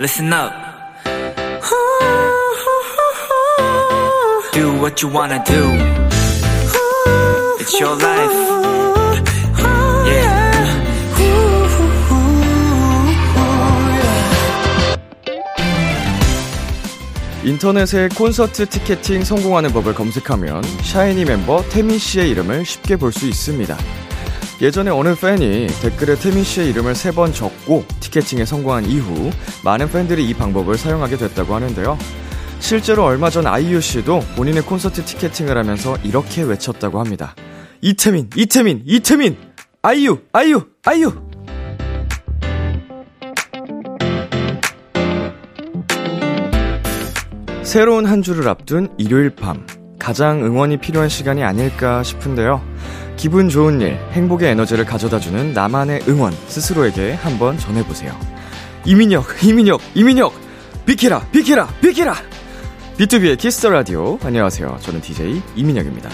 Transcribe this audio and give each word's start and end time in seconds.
listen 0.00 0.32
up. 0.32 0.50
Do 4.52 4.80
what 4.80 5.02
you 5.02 5.08
wanna 5.12 5.44
do. 5.44 5.62
It's 7.60 7.78
your 7.78 7.94
life. 7.96 8.32
Yeah. 10.06 10.40
인터넷에 17.44 18.08
콘서트 18.16 18.66
티켓팅 18.68 19.24
성공하는 19.24 19.70
법을 19.72 19.94
검색하면 19.94 20.62
샤이니 20.82 21.24
멤버 21.24 21.62
태민 21.70 21.98
씨의 21.98 22.30
이름을 22.30 22.64
쉽게 22.64 22.96
볼 22.96 23.12
수 23.12 23.26
있습니다. 23.26 23.76
예전에 24.60 24.90
어느 24.90 25.14
팬이 25.14 25.68
댓글에 25.82 26.16
태민 26.16 26.44
씨의 26.44 26.68
이름을 26.70 26.94
세 26.94 27.10
번 27.12 27.32
적고 27.32 27.84
티켓팅에 28.00 28.44
성공한 28.44 28.84
이후 28.86 29.30
많은 29.64 29.90
팬들이 29.90 30.28
이 30.28 30.34
방법을 30.34 30.76
사용하게 30.76 31.16
됐다고 31.16 31.54
하는데요. 31.54 31.98
실제로 32.60 33.04
얼마 33.04 33.30
전 33.30 33.46
아이유 33.46 33.80
씨도 33.80 34.20
본인의 34.36 34.62
콘서트 34.62 35.02
티켓팅을 35.04 35.56
하면서 35.56 35.96
이렇게 36.04 36.42
외쳤다고 36.42 37.00
합니다. 37.00 37.34
이태민, 37.80 38.30
이태민, 38.36 38.82
이태민! 38.84 39.36
아이유, 39.82 40.20
아이유, 40.32 40.66
아이유! 40.84 41.12
새로운 47.62 48.06
한 48.06 48.22
주를 48.22 48.48
앞둔 48.48 48.88
일요일 48.98 49.30
밤. 49.30 49.64
가장 50.00 50.42
응원이 50.44 50.78
필요한 50.78 51.08
시간이 51.08 51.44
아닐까 51.44 52.02
싶은데요. 52.02 52.60
기분 53.16 53.48
좋은 53.48 53.80
일, 53.80 53.98
행복의 54.12 54.50
에너지를 54.50 54.86
가져다주는 54.86 55.52
나만의 55.52 56.04
응원 56.08 56.32
스스로에게 56.32 57.12
한번 57.12 57.58
전해보세요. 57.58 58.18
이민혁, 58.86 59.44
이민혁, 59.44 59.80
이민혁! 59.94 60.32
비키라, 60.86 61.20
비키라, 61.30 61.68
비키라! 61.80 62.14
비투비의 62.96 63.38
키스 63.38 63.58
더 63.58 63.70
라디오. 63.70 64.18
안녕하세요. 64.22 64.78
저는 64.80 65.00
DJ 65.00 65.40
이민혁입니다. 65.54 66.08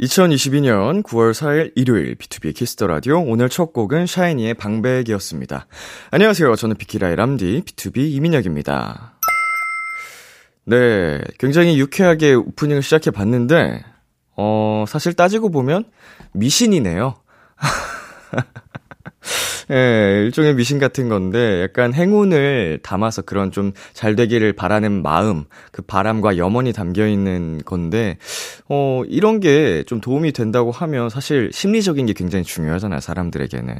2022년 0.00 1.02
9월 1.02 1.32
4일 1.32 1.72
일요일 1.76 2.16
비투비 2.16 2.54
키스 2.54 2.74
더 2.74 2.86
라디오 2.86 3.20
오늘 3.20 3.48
첫 3.48 3.72
곡은 3.72 4.06
샤이니의 4.06 4.54
방백이었습니다. 4.54 5.66
안녕하세요. 6.10 6.56
저는 6.56 6.76
비키라의 6.76 7.16
람디 7.16 7.62
B2B 7.66 8.12
이민혁입니다. 8.12 9.11
네, 10.64 11.20
굉장히 11.38 11.78
유쾌하게 11.78 12.34
오프닝을 12.34 12.82
시작해 12.82 13.10
봤는데 13.10 13.82
어, 14.36 14.84
사실 14.88 15.14
따지고 15.14 15.50
보면 15.50 15.84
미신이네요. 16.32 17.14
예, 19.70 20.22
일종의 20.24 20.54
미신 20.54 20.78
같은 20.78 21.08
건데, 21.08 21.62
약간 21.62 21.94
행운을 21.94 22.80
담아서 22.82 23.22
그런 23.22 23.50
좀 23.52 23.72
잘 23.94 24.16
되기를 24.16 24.54
바라는 24.54 25.02
마음, 25.02 25.44
그 25.70 25.82
바람과 25.82 26.36
염원이 26.36 26.72
담겨 26.72 27.06
있는 27.06 27.60
건데, 27.64 28.18
어, 28.68 29.02
이런 29.06 29.38
게 29.40 29.84
좀 29.86 30.00
도움이 30.00 30.32
된다고 30.32 30.70
하면 30.72 31.08
사실 31.10 31.50
심리적인 31.52 32.06
게 32.06 32.12
굉장히 32.12 32.44
중요하잖아요, 32.44 33.00
사람들에게는. 33.00 33.74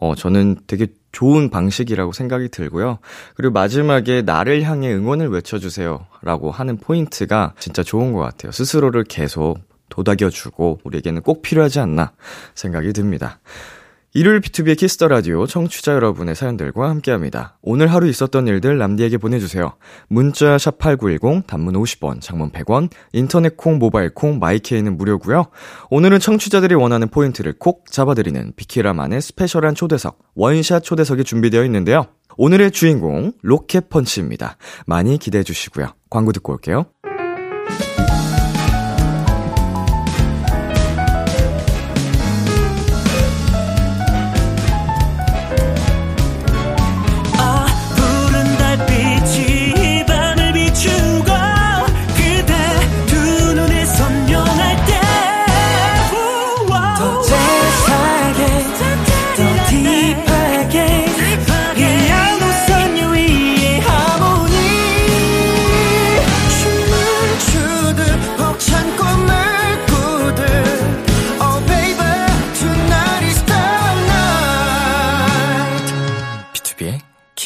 어, 0.00 0.14
저는 0.14 0.56
되게 0.66 0.86
좋은 1.16 1.48
방식이라고 1.48 2.12
생각이 2.12 2.50
들고요. 2.50 2.98
그리고 3.36 3.54
마지막에 3.54 4.20
나를 4.20 4.62
향해 4.64 4.92
응원을 4.92 5.28
외쳐주세요. 5.28 6.04
라고 6.20 6.50
하는 6.50 6.76
포인트가 6.76 7.54
진짜 7.58 7.82
좋은 7.82 8.12
것 8.12 8.20
같아요. 8.20 8.52
스스로를 8.52 9.04
계속 9.04 9.56
도닥여주고, 9.88 10.80
우리에게는 10.84 11.22
꼭 11.22 11.40
필요하지 11.40 11.80
않나 11.80 12.12
생각이 12.54 12.92
듭니다. 12.92 13.40
일요일 14.16 14.40
비투비의 14.40 14.78
키스 14.78 14.97
더 14.97 15.08
라디오 15.08 15.46
청취자 15.46 15.92
여러분의 15.92 16.34
사연들과 16.34 16.88
함께합니다. 16.88 17.58
오늘 17.60 17.88
하루 17.88 18.08
있었던 18.08 18.48
일들 18.48 18.78
남디에게 18.78 19.18
보내주세요. 19.18 19.74
문자 20.08 20.56
샵 20.56 20.78
#8910 20.78 21.46
단문 21.46 21.74
50원, 21.74 22.22
장문 22.22 22.50
100원, 22.50 22.88
인터넷 23.12 23.58
콩, 23.58 23.78
모바일 23.78 24.14
콩, 24.14 24.38
마이 24.38 24.60
K는 24.60 24.96
무료고요. 24.96 25.48
오늘은 25.90 26.18
청취자들이 26.20 26.74
원하는 26.76 27.08
포인트를 27.08 27.58
콕 27.58 27.84
잡아드리는 27.90 28.54
비키라만의 28.56 29.20
스페셜한 29.20 29.74
초대석 29.74 30.18
원샷 30.34 30.82
초대석이 30.82 31.24
준비되어 31.24 31.62
있는데요. 31.66 32.06
오늘의 32.38 32.70
주인공 32.70 33.32
로켓 33.42 33.90
펀치입니다. 33.90 34.56
많이 34.86 35.18
기대해 35.18 35.44
주시고요. 35.44 35.88
광고 36.08 36.32
듣고 36.32 36.54
올게요. 36.54 36.86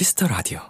키스 0.01 0.18
더 0.18 0.29
라디오. 0.29 0.61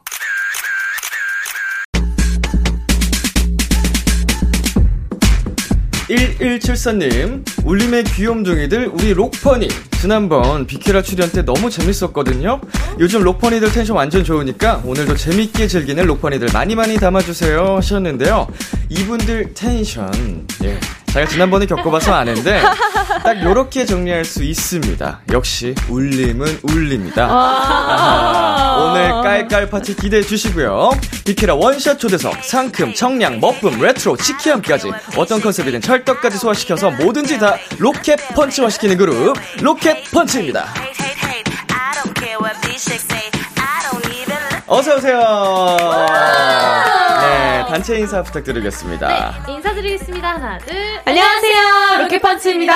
(1174님) 6.08 7.44
울림의 7.64 8.02
귀염둥이들 8.02 8.88
우리 8.92 9.14
록퍼니 9.14 9.68
지난번 10.00 10.66
비키라 10.66 11.02
출연 11.02 11.30
때 11.30 11.42
너무 11.42 11.70
재밌었거든요. 11.70 12.60
요즘 12.98 13.22
록퍼니들 13.22 13.70
텐션 13.70 13.94
완전 13.94 14.24
좋으니까 14.24 14.82
오늘도 14.84 15.14
재밌게 15.14 15.68
즐기는 15.68 16.04
록퍼니들 16.04 16.48
많이 16.52 16.74
많이 16.74 16.96
담아주세요 16.96 17.76
하셨는데요. 17.76 18.48
이분들 18.88 19.54
텐션 19.54 20.48
예 20.64 20.76
제가 21.12 21.26
지난번에 21.26 21.66
겪어봐서 21.66 22.14
아는데 22.14 22.62
딱 23.24 23.42
요렇게 23.42 23.84
정리할 23.84 24.24
수 24.24 24.44
있습니다 24.44 25.20
역시 25.32 25.74
울림은 25.88 26.60
울립니다 26.62 27.26
아하, 27.26 28.76
오늘 28.84 29.10
깔깔 29.22 29.68
파티 29.68 29.94
기대해 29.96 30.22
주시고요. 30.22 30.90
비키라 31.24 31.54
원샷 31.54 31.98
초대석, 31.98 32.44
상큼, 32.44 32.94
청량, 32.94 33.40
멋쁨, 33.40 33.80
레트로, 33.80 34.16
키치함까지 34.16 34.90
어떤 35.16 35.40
컨셉이든 35.40 35.80
찰떡같이 35.80 36.38
소화시켜서 36.38 36.90
뭐든지 36.90 37.38
다 37.38 37.56
로켓 37.78 38.16
펀치화 38.34 38.70
시키는 38.70 38.96
그룹 38.96 39.36
로켓 39.60 40.10
펀치입니다. 40.10 40.66
어서 44.66 44.96
오세요. 44.96 45.20
네, 47.70 47.74
단체 47.76 47.98
인사 48.00 48.20
부탁드리겠습니다. 48.20 49.44
인사드리겠습니다. 49.48 50.28
하나, 50.28 50.58
둘. 50.58 50.76
안녕하세요, 51.04 52.02
로켓펀치입니다. 52.02 52.74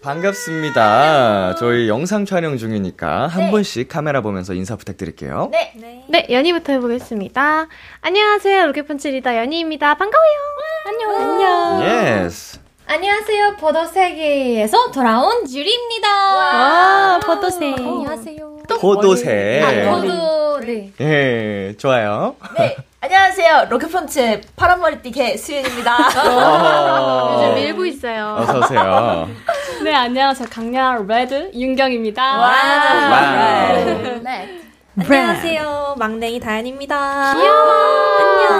반갑습니다. 0.00 1.56
저희 1.56 1.88
영상 1.88 2.24
촬영 2.24 2.56
중이니까 2.56 3.26
한 3.26 3.50
분씩 3.50 3.88
카메라 3.88 4.20
보면서 4.20 4.54
인사 4.54 4.76
부탁드릴게요. 4.76 5.48
네. 5.50 5.72
네, 6.08 6.26
연희부터 6.30 6.72
해보겠습니다. 6.74 7.66
안녕하세요. 8.02 8.66
로켓펀치 8.66 9.10
리더 9.10 9.36
연희입니다. 9.36 9.96
반가워요. 9.96 10.38
안녕. 10.86 11.80
안녕. 11.80 12.24
예스. 12.26 12.61
안녕하세요, 12.86 13.56
버더세계에서 13.58 14.90
돌아온 14.90 15.48
유리입니다. 15.50 16.08
와, 16.36 17.20
포도새. 17.24 17.74
안녕하세요. 17.78 18.52
포도새. 18.80 19.62
아, 19.86 19.90
포도, 19.90 20.60
네. 20.60 20.92
예, 21.00 21.74
좋아요. 21.78 22.36
네, 22.58 22.76
안녕하세요. 23.00 23.66
로켓펀치의 23.70 24.42
파란머리띠 24.56 25.10
개 25.10 25.36
수윤입니다. 25.36 25.96
어허. 25.96 27.34
요즘 27.44 27.54
밀고 27.54 27.86
있어요. 27.86 28.36
어서오세요. 28.40 29.28
네, 29.84 29.94
안녕하세요. 29.94 30.48
강렬 30.50 31.06
레드 31.06 31.50
윤경입니다. 31.54 32.36
와우. 32.38 34.20
네. 34.22 34.58
안녕하세요, 34.98 35.94
막냉이 35.98 36.40
다현입니다. 36.40 36.96
안녕. 37.30 37.54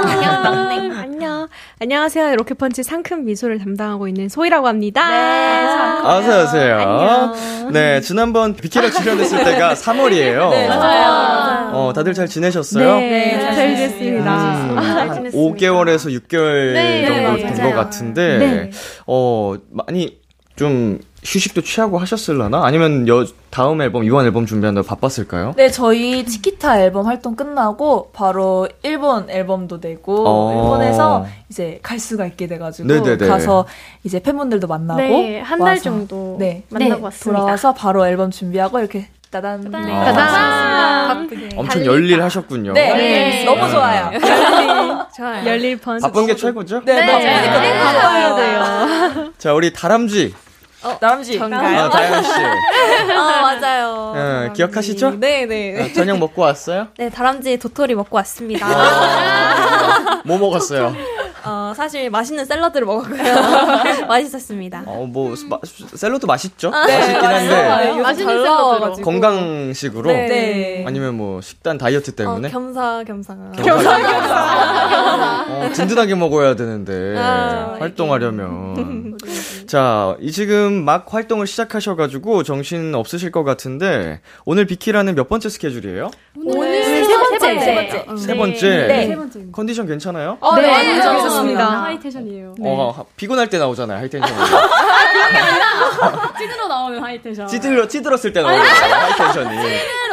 안녕, 0.07 0.43
막냉. 0.43 1.12
안녕. 1.83 2.03
안녕하세요. 2.03 2.37
로켓펀치 2.37 2.85
상큼 2.85 3.25
미소를 3.25 3.59
담당하고 3.59 4.07
있는 4.07 4.29
소희라고 4.29 4.69
합니다. 4.69 5.11
네, 5.11 6.07
어서 6.07 6.45
오세요. 6.45 6.77
안녕. 6.79 7.73
네, 7.73 8.01
지난번 8.01 8.55
비키라 8.55 8.89
출연했을 8.91 9.43
때가 9.43 9.75
3월이에요. 9.75 10.51
네, 10.51 10.69
맞아요. 10.69 11.71
어, 11.75 11.93
다들 11.93 12.15
잘 12.15 12.29
지내셨어요? 12.29 12.99
네, 13.01 13.11
네, 13.37 13.41
잘 13.41 13.75
지냈습니다. 13.77 14.25
음, 14.25 14.79
아, 14.79 14.83
잘한 14.83 15.15
지냈습니다. 15.15 15.37
5개월에서 15.57 16.21
6개월 16.21 16.73
네, 16.73 17.05
정도 17.07 17.37
네, 17.49 17.53
된. 17.53 17.65
것 17.71 17.75
같은데, 17.77 18.39
네. 18.39 18.71
어, 19.09 19.55
많이 19.71 20.21
좀 20.55 21.01
휴식도 21.25 21.63
취하고 21.63 21.99
하셨을라나? 21.99 22.65
아니면 22.65 23.07
여, 23.07 23.25
다음 23.51 23.81
앨범, 23.81 24.03
이번 24.03 24.25
앨범 24.25 24.45
준비한다고 24.45 24.85
바빴을까요? 24.87 25.55
네, 25.57 25.71
저희 25.71 26.27
치키타 26.27 26.81
앨범 26.81 27.07
활동 27.07 27.37
끝나고 27.37 28.11
바로 28.13 28.69
일본 28.83 29.31
앨범도 29.31 29.79
내고 29.81 30.25
어. 30.27 30.53
일본에서 30.53 31.27
이제 31.49 31.79
갈 31.83 32.01
수가 32.01 32.27
있게 32.27 32.49
돼가지고 32.49 32.89
네네네. 32.89 33.29
가서 33.29 33.67
이제 34.03 34.19
팬분들도 34.19 34.67
만나고 34.67 35.01
네, 35.01 35.41
한 35.41 35.61
달 35.61 35.79
정도 35.81 36.37
네. 36.41 36.65
만나고 36.71 36.95
네, 36.97 37.01
왔습니다. 37.05 37.41
돌아와서 37.41 37.73
바로 37.73 38.05
앨범 38.05 38.33
준비하고 38.33 38.81
이렇게 38.81 39.07
따단 39.31 39.61
네. 39.61 39.71
따단. 39.71 41.09
바쁘게 41.29 41.51
엄청 41.57 41.87
열일하셨군요. 41.87 42.73
네, 42.73 42.95
네. 42.95 43.45
너무 43.45 43.71
좋아요. 43.71 44.11
좋아요. 45.17 45.47
열릴 45.47 45.77
번. 45.79 46.01
바쁜 46.01 46.27
게 46.27 46.35
최고죠? 46.35 46.83
네, 46.85 46.95
네. 46.95 47.19
네. 47.19 47.79
바빠야 47.79 48.35
돼요. 48.35 49.33
자, 49.39 49.55
우리 49.55 49.73
다람쥐. 49.73 50.35
나람쥐. 51.01 51.39
아, 51.41 51.89
다현 51.91 52.23
씨. 52.23 52.31
아, 53.13 53.41
맞아요. 53.61 54.15
예, 54.17 54.53
기억하시죠? 54.53 55.19
네, 55.21 55.47
네. 55.47 55.83
어, 55.83 55.93
저녁 55.95 56.19
먹고 56.19 56.43
왔어요? 56.43 56.89
네, 56.99 57.09
다람쥐 57.09 57.59
도토리 57.59 57.95
먹고 57.95 58.17
왔습니다. 58.17 58.67
뭐 60.25 60.39
먹었어요? 60.39 60.95
어, 61.45 61.73
사실 61.77 62.09
맛있는 62.09 62.45
샐러드를 62.45 62.87
먹었고요. 62.87 63.23
맛있었습니다. 64.07 64.85
어, 64.87 65.07
뭐, 65.09 65.35
마, 65.49 65.59
샐러드 65.95 66.25
맛있죠? 66.27 66.71
네, 66.71 66.99
맛있긴 66.99 67.25
한데. 67.25 67.69
맞아요. 67.69 67.97
맛있는. 68.03 68.45
나와가지고. 68.45 69.05
건강식으로? 69.05 70.13
네. 70.13 70.27
네. 70.29 70.85
아니면 70.87 71.17
뭐, 71.17 71.41
식단 71.41 71.79
다이어트 71.79 72.13
어, 72.13 72.15
때문에? 72.15 72.51
겸사 72.51 73.03
겸사. 73.07 73.35
어, 75.49 75.71
든든하게 75.75 76.15
먹어야 76.15 76.55
되는데 76.55 77.17
아, 77.19 77.77
활동하려면 77.81 79.17
자, 79.67 80.17
이 80.21 80.31
지금 80.33 80.85
막 80.85 81.07
활동을 81.13 81.47
시작하셔가지고 81.47 82.43
정신 82.43 82.95
없으실 82.95 83.31
것 83.31 83.45
같은데 83.45 84.21
오늘 84.45 84.67
비키라는 84.67 85.15
몇 85.15 85.29
번째 85.29 85.49
스케줄이에요? 85.49 86.11
오늘 86.45 86.85
세세 86.85 87.15
번째. 87.17 87.39
번째. 87.39 87.61
세 87.65 87.75
번째. 87.75 88.05
어. 88.09 88.17
세 88.17 88.35
번째. 88.37 88.87
네. 88.87 89.07
세 89.07 89.17
번째. 89.17 89.41
컨디션 89.53 89.87
괜찮아요? 89.87 90.39
어, 90.41 90.55
네, 90.57 90.63
네, 90.63 90.71
완전 90.73 90.95
좋습니다. 90.97 91.29
좋습니다. 91.29 91.83
high 91.83 92.01
tension이에요. 92.01 92.55
어, 92.61 93.05
피곤할 93.17 93.49
때 93.49 93.59
나오잖아요, 93.59 93.99
high 93.99 94.11
tension으로. 94.11 94.47
찐으로 96.39 96.69
나오는 96.69 97.03
high 97.03 97.17
tension. 97.17 97.47
찌들러, 97.49 97.89
찌들었을 97.89 98.33
때 98.33 98.43
나오잖아요, 98.43 98.95
high 98.95 99.14
tension이. 99.14 99.57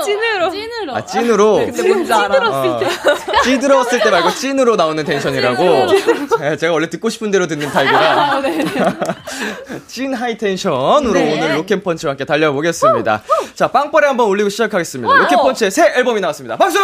찐으로. 0.09 0.51
찐으로. 0.51 0.95
아, 0.95 1.05
찐으로? 1.05 1.55
근데 1.57 1.87
뭔지 1.87 2.13
알아. 2.13 2.49
어, 2.49 2.79
찌들었을 3.43 3.99
때 4.03 4.09
말고 4.09 4.31
찐으로 4.31 4.75
나오는 4.75 5.03
tension이라고. 5.03 5.63
네, 6.39 6.57
제가 6.57 6.73
원래 6.73 6.89
듣고 6.89 7.09
싶은 7.09 7.31
대로 7.31 7.47
듣는 7.47 7.69
타입이라. 7.69 8.41
찐 9.87 10.13
high 10.13 10.41
tension으로 10.41 11.19
오늘 11.19 11.55
로켓펀치와 11.57 12.11
함께 12.11 12.25
달려보겠습니다. 12.25 13.23
자, 13.55 13.67
빵빠레 13.67 14.07
한번 14.07 14.27
올리고 14.27 14.49
시작하겠습니다. 14.49 15.13
로켓펀치의 15.13 15.71
새 15.71 15.93
앨범이 15.95 16.21
나왔습니다. 16.21 16.57
박수! 16.57 16.79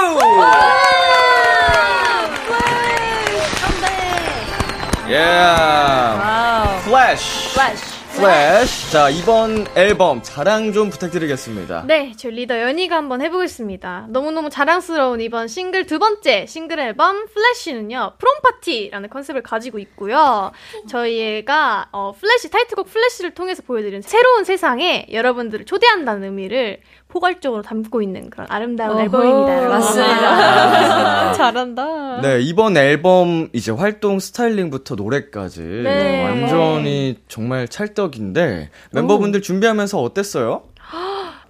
예. 5.07 5.19
wow. 5.19 6.81
플래시. 6.85 7.94
플래시. 8.15 8.91
자, 8.91 9.09
이번 9.09 9.67
앨범 9.75 10.21
자랑 10.23 10.71
좀 10.71 10.89
부탁드리겠습니다. 10.89 11.83
네, 11.85 12.13
저 12.17 12.29
리더 12.29 12.59
연희가 12.61 12.95
한번 12.95 13.21
해보겠습니다. 13.21 14.07
너무너무 14.09 14.49
자랑스러운 14.49 15.19
이번 15.19 15.49
싱글 15.49 15.85
두 15.85 15.99
번째 15.99 16.45
싱글 16.47 16.79
앨범 16.79 17.25
플래시는요, 17.25 18.13
prom 18.17 18.42
party라는 18.42 19.09
컨셉을 19.09 19.43
가지고 19.43 19.79
있고요. 19.79 20.51
저희가 20.87 21.89
어, 21.91 22.13
플래시, 22.17 22.49
타이틀곡 22.51 22.87
플래시를 22.89 23.33
통해서 23.33 23.61
보여드리는 23.63 24.01
새로운 24.01 24.45
세상에 24.45 25.07
여러분들을 25.11 25.65
초대한다는 25.65 26.23
의미를 26.23 26.79
포괄적으로 27.15 27.61
담고 27.61 28.01
있는 28.01 28.29
그런 28.29 28.45
아름다운 28.49 28.99
앨범입니다. 28.99 29.57
여러분. 29.57 29.69
맞습니다. 29.69 31.31
잘한다. 31.31 32.19
네, 32.21 32.41
이번 32.41 32.75
앨범 32.75 33.47
이제 33.53 33.71
활동 33.71 34.19
스타일링부터 34.19 34.95
노래까지 34.95 35.61
네. 35.61 36.25
완전히 36.25 37.15
정말 37.29 37.69
찰떡인데 37.69 38.69
멤버분들 38.91 39.41
준비하면서 39.41 40.01
어땠어요? 40.01 40.63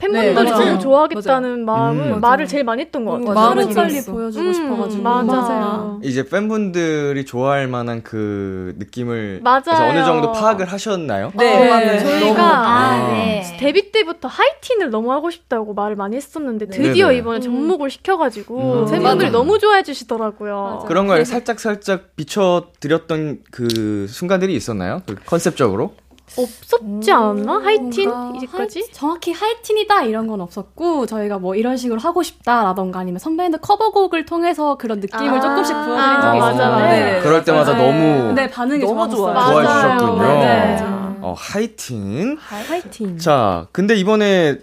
팬분들이 0.06 0.28
네, 0.28 0.34
너무 0.34 0.50
맞아요. 0.50 0.80
좋아하겠다는 0.80 1.66
마음을 1.66 2.12
음. 2.13 2.22
말을 2.22 2.48
제일 2.48 2.63
많이 2.63 2.81
했던 2.84 3.06
것 3.06 3.13
같아요. 3.13 3.34
마음을 3.34 3.56
마음을 3.66 3.74
빨리. 3.75 4.02
보여주고 4.04 4.46
음, 4.46 4.54
싶어가지고. 4.54 5.04
맞아요. 5.04 6.00
이제 6.04 6.24
팬분들이 6.24 7.25
좋아할 7.25 7.68
만한 7.68 8.04
그 8.04 8.75
느낌을 8.78 9.42
맞아요. 9.44 9.90
어느 9.90 10.06
정도 10.06 10.31
파악을 10.31 10.66
하셨나요? 10.66 11.31
네, 11.36 11.54
어, 11.56 11.69
맞아요. 11.69 12.00
저희가 12.00 12.44
아, 12.44 13.07
네. 13.12 13.57
데뷔 13.60 13.92
때부터 13.92 14.28
하이틴을 14.28 14.90
너무 14.90 15.12
하고 15.12 15.30
싶다고 15.31 15.74
말을 15.74 15.96
많이 15.96 16.16
했었는데 16.16 16.68
드디어 16.68 17.08
네네. 17.08 17.19
이번에 17.19 17.40
접목을 17.40 17.90
시켜가지고 17.90 18.58
음. 18.58 18.86
팬분들이 18.92 19.30
맞아요. 19.30 19.31
너무 19.31 19.60
좋아해 19.60 19.84
주시더라고요. 19.84 20.86
그런 20.88 21.08
걸 21.08 21.25
살짝 21.25 21.60
살짝 21.60 22.16
비춰 22.16 22.68
드렸던 22.80 23.40
그 23.51 24.08
순간들이 24.08 24.56
있었나요? 24.56 25.01
그 25.08 25.16
컨셉적으로? 25.25 25.94
없었지 26.38 27.12
않았나? 27.12 27.62
하이틴 27.63 28.10
뭔가 28.10 28.38
이제까지? 28.38 28.80
하이- 28.80 28.92
정확히 28.92 29.31
하이틴이다 29.31 30.04
이런 30.04 30.27
건 30.27 30.42
없었고 30.42 31.06
저희가 31.06 31.38
뭐 31.39 31.56
이런 31.56 31.77
식으로 31.77 32.00
하고 32.00 32.24
싶다라던가 32.24 33.00
아니면 33.00 33.19
선배님들 33.19 33.60
커버곡을 33.62 34.25
통해서 34.25 34.75
그런 34.75 35.00
느낌을 35.00 35.38
아. 35.38 35.39
조금씩 35.42 35.74
보여드린 35.75 36.00
아, 36.00 36.22
적이 36.22 36.38
있어요. 36.38 36.51
맞아. 36.72 36.88
네. 36.92 37.19
그럴 37.22 37.44
때마다 37.44 37.74
맞아요. 37.74 37.92
너무 37.92 38.33
네 38.33 38.50
반응이 38.50 38.83
너무. 38.83 39.10
좋아요. 39.10 39.36
좋아해주셨군요. 39.36 40.22
네. 40.39 40.77
어, 41.22 41.33
하이틴. 41.38 42.38
화이팅. 42.38 43.18
자, 43.18 43.68
근데 43.72 43.95
이번에 43.95 44.57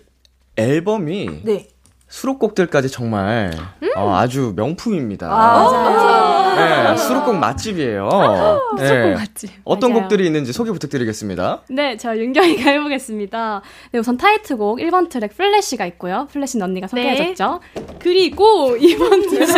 앨범이 0.56 1.42
네. 1.44 1.68
수록곡들까지 2.08 2.90
정말 2.90 3.52
어, 3.96 4.14
아주 4.14 4.52
명품입니다. 4.54 5.28
아, 5.30 5.68
네, 6.56 6.96
수록곡 6.98 7.36
맛집이에요. 7.36 8.08
네. 8.78 9.14
맞지. 9.14 9.48
어떤 9.64 9.90
맞아요. 9.90 10.02
곡들이 10.02 10.26
있는지 10.26 10.52
소개 10.52 10.70
부탁드리겠습니다. 10.70 11.62
네, 11.70 11.96
제가 11.96 12.16
윤경이가 12.18 12.70
해보겠습니다. 12.70 13.62
네, 13.92 13.98
우선 13.98 14.16
타이틀곡 14.16 14.78
1번 14.78 15.08
트랙 15.08 15.36
플래시가 15.36 15.86
있고요. 15.86 16.26
플래시는 16.32 16.64
언니가 16.64 16.86
소개해줬죠. 16.86 17.60
그리고 17.98 18.76
2번 18.76 19.28
트랙. 19.30 19.48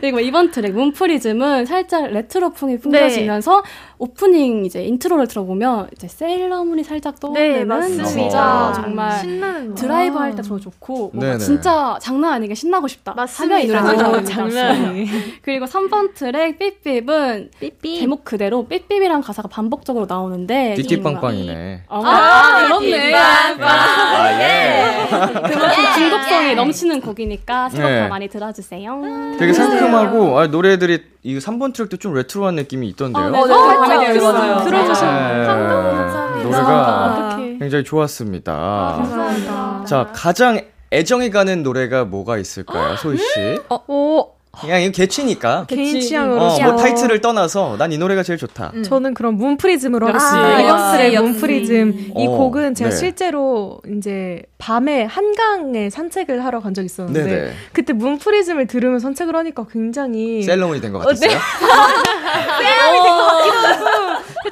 그리고 0.00 0.18
2번 0.18 0.52
트랙 0.52 0.72
문프리즘은 0.72 1.66
살짝 1.66 2.06
레트로풍이 2.10 2.78
풍겨지면서 2.78 3.62
오프닝 4.02 4.64
이제 4.64 4.82
인트로를 4.82 5.26
들어보면 5.28 5.88
이제 5.94 6.08
세일러문이 6.08 6.84
살짝 6.84 7.20
떠오르는 7.20 7.52
네, 7.52 7.64
맞습니다. 7.66 8.04
진짜 8.08 8.72
정말 8.74 9.18
신나는. 9.18 9.74
드라이브 9.74 10.16
할 10.16 10.34
때 10.34 10.40
들어 10.40 10.58
좋고 10.58 11.10
뭔가. 11.12 11.36
진짜 11.36 11.98
장난 12.00 12.32
아니게 12.32 12.54
신나고 12.54 12.88
싶다. 12.88 13.12
맞습니다. 13.12 13.56
하면 13.56 13.94
이 13.94 13.98
노래 14.02 14.18
어, 14.18 14.22
장난 14.24 14.50
장난 14.50 15.06
그리고 15.42 15.66
3번 15.66 16.14
트랙 16.14 16.58
삐삐은 16.58 17.50
제목 17.98 18.24
그대로 18.24 18.66
삐삐이란 18.66 19.20
가사가 19.20 19.48
반복적으로 19.48 20.06
나오는데 20.08 20.76
띠띠빵빵이네. 20.76 21.82
어, 21.88 22.02
아, 22.02 22.68
그렇네. 22.68 23.14
아, 23.14 24.40
예. 24.40 25.08
그만큼 25.10 25.84
중독성이 25.94 26.54
넘치는 26.54 27.02
곡이니까 27.02 27.68
수록곡 27.68 27.90
네. 27.90 28.08
많이 28.08 28.28
들어주세요. 28.28 29.36
되게 29.38 29.52
상큼하고 29.52 30.38
아, 30.38 30.46
노래들이 30.46 31.02
이 31.22 31.36
3번 31.36 31.74
트랙도 31.74 31.98
좀 31.98 32.14
레트로한 32.14 32.54
느낌이 32.54 32.88
있던데요. 32.88 33.28
네, 33.30 33.38
네, 33.46 33.89
들어주신- 33.98 34.16
있어요. 34.16 34.64
들어주신 34.64 35.06
네. 35.06 35.46
감사합니다. 35.46 36.42
노래가 36.42 37.26
어떡해. 37.28 37.58
굉장히 37.58 37.84
좋았습니다. 37.84 38.52
감사합니다. 38.52 39.84
자, 39.86 40.08
가장 40.14 40.60
애정이 40.92 41.30
가는 41.30 41.62
노래가 41.62 42.04
뭐가 42.04 42.38
있을까요, 42.38 42.96
소희 42.96 43.16
씨? 43.18 43.60
오, 43.86 44.26
그냥 44.60 44.82
이거 44.82 44.90
개취니까. 44.90 45.66
개인 45.68 46.00
취향으로 46.00 46.42
어, 46.42 46.60
뭐 46.60 46.74
타이틀을 46.76 47.20
떠나서 47.20 47.76
난 47.78 47.92
이 47.92 47.98
노래가 47.98 48.24
제일 48.24 48.36
좋다. 48.36 48.72
저는 48.84 49.14
그럼 49.14 49.36
문프리즘으로 49.36 50.08
역시. 50.08 50.26
하겠습니다. 50.26 50.60
이번 50.60 50.90
트랙 50.92 51.14
역시. 51.14 51.30
문프리즘. 51.30 51.92
이 52.18 52.26
어, 52.26 52.30
곡은 52.32 52.74
제가 52.74 52.90
네. 52.90 52.96
실제로 52.96 53.80
이제 53.96 54.42
밤에 54.58 55.04
한강에 55.04 55.88
산책을 55.88 56.44
하러 56.44 56.58
간 56.60 56.74
적이 56.74 56.86
있었는데 56.86 57.24
네네. 57.24 57.52
그때 57.72 57.92
문프리즘을 57.92 58.66
들으면 58.66 58.98
산책을 58.98 59.36
하니까 59.36 59.66
굉장히 59.72 60.42
셀러문이 60.42 60.80
된것 60.80 61.06
어, 61.06 61.14
네. 61.14 61.28
같았어요. 61.30 61.38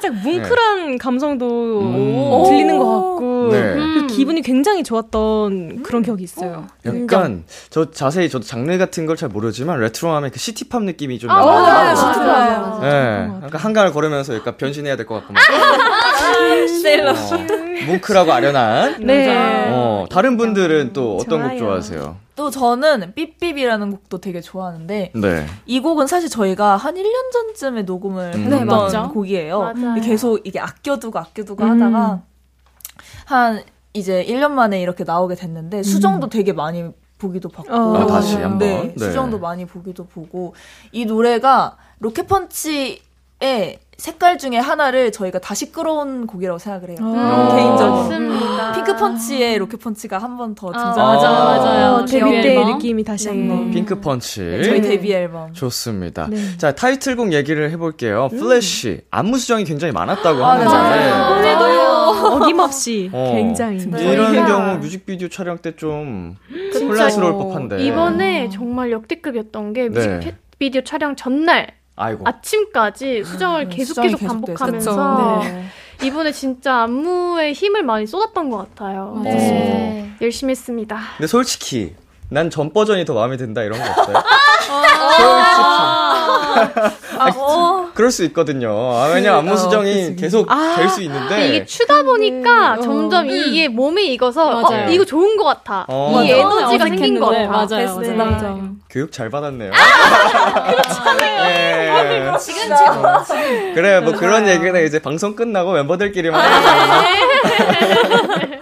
살짝 0.09 0.23
뭉클한 0.23 0.97
감성도 0.97 1.81
음. 1.81 2.43
들리는 2.45 2.77
것 2.77 2.85
같고 2.85 3.49
네. 3.51 3.73
그리고 3.73 4.07
기분이 4.07 4.41
굉장히 4.41 4.83
좋았던 4.83 5.83
그런 5.83 6.01
기억이 6.03 6.23
있어요. 6.23 6.67
약간 6.85 7.43
저 7.69 7.89
자세히 7.91 8.29
저도 8.29 8.45
장르 8.45 8.77
같은 8.77 9.05
걸 9.05 9.19
잘 9.19 9.27
모르지만 9.29 9.79
레트로하면 9.81 10.31
그 10.31 10.39
시티팝 10.39 10.83
느낌이 10.83 11.19
좀 11.19 11.29
아. 11.29 11.93
진짜 11.95 12.19
맞아요. 12.25 12.79
네. 12.81 13.29
약간 13.45 13.59
한강을 13.61 13.91
걸으면서 13.91 14.33
약간 14.35 14.55
변신해야 14.57 14.95
될 14.95 15.05
것 15.05 15.15
같고 15.15 15.33
막. 15.33 15.41
셀러. 16.81 17.11
어, 17.11 17.15
뭉클하고 17.87 18.31
아련한. 18.31 18.95
네. 19.05 19.67
어, 19.71 20.05
다른 20.09 20.37
분들은 20.37 20.93
또 20.93 21.17
어떤 21.17 21.41
곡 21.41 21.47
좋아요. 21.49 21.59
좋아하세요? 21.59 22.15
또 22.39 22.49
저는 22.49 23.13
삐삐비라는 23.15 23.91
곡도 23.91 24.21
되게 24.21 24.39
좋아하는데 24.39 25.11
네. 25.13 25.45
이 25.65 25.81
곡은 25.81 26.07
사실 26.07 26.29
저희가 26.29 26.77
한 26.77 26.95
1년 26.95 27.33
전쯤에 27.33 27.81
녹음을 27.81 28.31
음. 28.33 28.53
했던 28.53 28.87
네. 28.89 29.13
곡이에요. 29.13 29.59
맞아요. 29.59 30.01
계속 30.01 30.39
이게 30.47 30.57
아껴두고 30.57 31.19
아껴두고 31.19 31.61
음. 31.65 31.71
하다가 31.71 32.21
한 33.25 33.61
이제 33.91 34.23
1년 34.25 34.51
만에 34.51 34.81
이렇게 34.81 35.03
나오게 35.03 35.35
됐는데 35.35 35.83
수정도 35.83 36.29
되게 36.29 36.53
많이 36.53 36.89
보기도 37.17 37.49
받고 37.49 37.73
어. 37.73 37.97
아, 37.97 38.07
다시 38.07 38.37
한번. 38.37 38.59
네, 38.59 38.93
네. 38.95 39.05
수정도 39.05 39.37
많이 39.37 39.65
보기도 39.65 40.05
보고 40.05 40.55
이 40.93 41.05
노래가 41.05 41.75
로켓펀치의 41.99 43.79
색깔 43.99 44.37
중에 44.37 44.57
하나를 44.57 45.11
저희가 45.11 45.39
다시 45.39 45.71
끌어온 45.71 46.25
곡이라고 46.25 46.57
생각을 46.57 46.89
해요. 46.89 46.97
어. 47.01 47.55
개인적으로. 47.55 47.95
맞습니다. 48.03 48.71
핑크펀치의 48.71 49.57
로켓펀치가 49.59 50.17
한 50.17 50.37
번 50.37 50.55
더 50.55 50.71
등장. 50.71 50.95
맞아, 50.95 51.29
맞아요. 51.29 51.91
어, 51.95 52.05
데뷔 52.05 52.19
데뷔 52.31 52.41
때 52.41 52.55
앨범. 52.55 52.73
느낌이 52.73 53.03
다시 53.03 53.29
네. 53.29 53.37
한번. 53.49 53.71
핑크 53.71 53.99
펀치. 53.99 54.39
네, 54.41 54.63
저희 54.63 54.81
데뷔 54.81 55.11
앨범. 55.13 55.51
좋습니다. 55.53 56.27
네. 56.29 56.57
자, 56.57 56.71
타이틀곡 56.73 57.33
얘기를 57.33 57.69
해볼게요. 57.71 58.29
플래시. 58.29 59.01
안무 59.11 59.37
수정이 59.37 59.65
굉장히 59.65 59.91
많았다고 59.91 60.43
아, 60.45 60.57
네, 60.57 60.65
하는데. 60.65 61.33
오늘도요. 61.49 61.89
어김없이 62.39 63.09
어. 63.13 63.33
굉장히. 63.35 63.79
이런 63.81 64.33
저희가- 64.33 64.47
경우 64.47 64.77
뮤직비디오 64.77 65.27
촬영 65.27 65.57
때 65.57 65.75
좀 65.75 66.35
혼란스러울 66.73 67.33
법한데. 67.33 67.83
이번에 67.83 68.49
정말 68.49 68.91
역대급이었던 68.91 69.73
게 69.73 69.89
네. 69.89 70.15
뮤직비디오 70.15 70.81
촬영 70.83 71.15
전날 71.15 71.67
아이고. 71.99 72.23
아침까지 72.25 73.23
수정을 73.25 73.67
네, 73.69 73.75
계속 73.75 74.01
계속. 74.01 74.19
반복하면서. 74.25 75.39
네. 75.43 75.65
이번에 76.03 76.31
진짜 76.31 76.83
안무에 76.83 77.51
힘을 77.51 77.83
많이 77.83 78.07
쏟았던 78.07 78.49
것 78.49 78.57
같아요. 78.75 79.19
네. 79.23 80.09
열심히 80.21 80.51
했습니다. 80.51 80.97
근데 81.17 81.27
솔직히 81.27 81.93
난 82.29 82.49
전 82.49 82.71
버전이 82.71 83.03
더 83.05 83.13
마음에 83.15 83.35
든다 83.37 83.63
이런 83.63 83.79
거 83.81 83.89
없어요? 83.89 84.15
아, 87.19 87.29
어. 87.35 87.78
그럴 87.99 88.11
수 88.11 88.23
있거든요. 88.23 88.69
아, 88.95 89.11
왜냐면 89.13 89.39
안무 89.39 89.51
어, 89.51 89.57
수정이 89.57 89.93
그치. 90.11 90.15
계속 90.15 90.49
아, 90.49 90.75
될수 90.77 91.01
있는데. 91.01 91.49
이게 91.49 91.65
추다 91.65 92.03
보니까 92.03 92.75
음, 92.75 92.79
어. 92.79 92.81
점점 92.81 93.29
이게 93.29 93.67
몸에 93.67 94.03
익어서 94.03 94.61
맞아요. 94.61 94.87
어, 94.87 94.89
이거 94.89 95.03
좋은 95.03 95.35
것 95.35 95.43
같아. 95.43 95.83
어. 95.89 96.23
이 96.23 96.31
맞아. 96.31 96.39
에너지가 96.39 96.85
생긴 96.85 97.19
것 97.19 97.25
같아. 97.25 97.47
맞아요, 97.49 97.67
그래서 97.67 97.95
맞아요. 97.95 98.13
네. 98.13 98.23
맞아요. 98.23 98.69
교육 98.89 99.11
잘 99.11 99.29
받았네요. 99.29 99.73
아, 99.73 100.63
그렇잖아요. 100.71 102.37
지금 102.37 102.61
지금. 102.73 103.73
그래, 103.73 103.99
뭐 103.99 104.13
그런 104.13 104.47
얘기는 104.47 104.85
이제 104.85 104.99
방송 104.99 105.35
끝나고 105.35 105.73
멤버들끼리만 105.73 106.39
아. 106.39 107.01
네. 107.01 108.59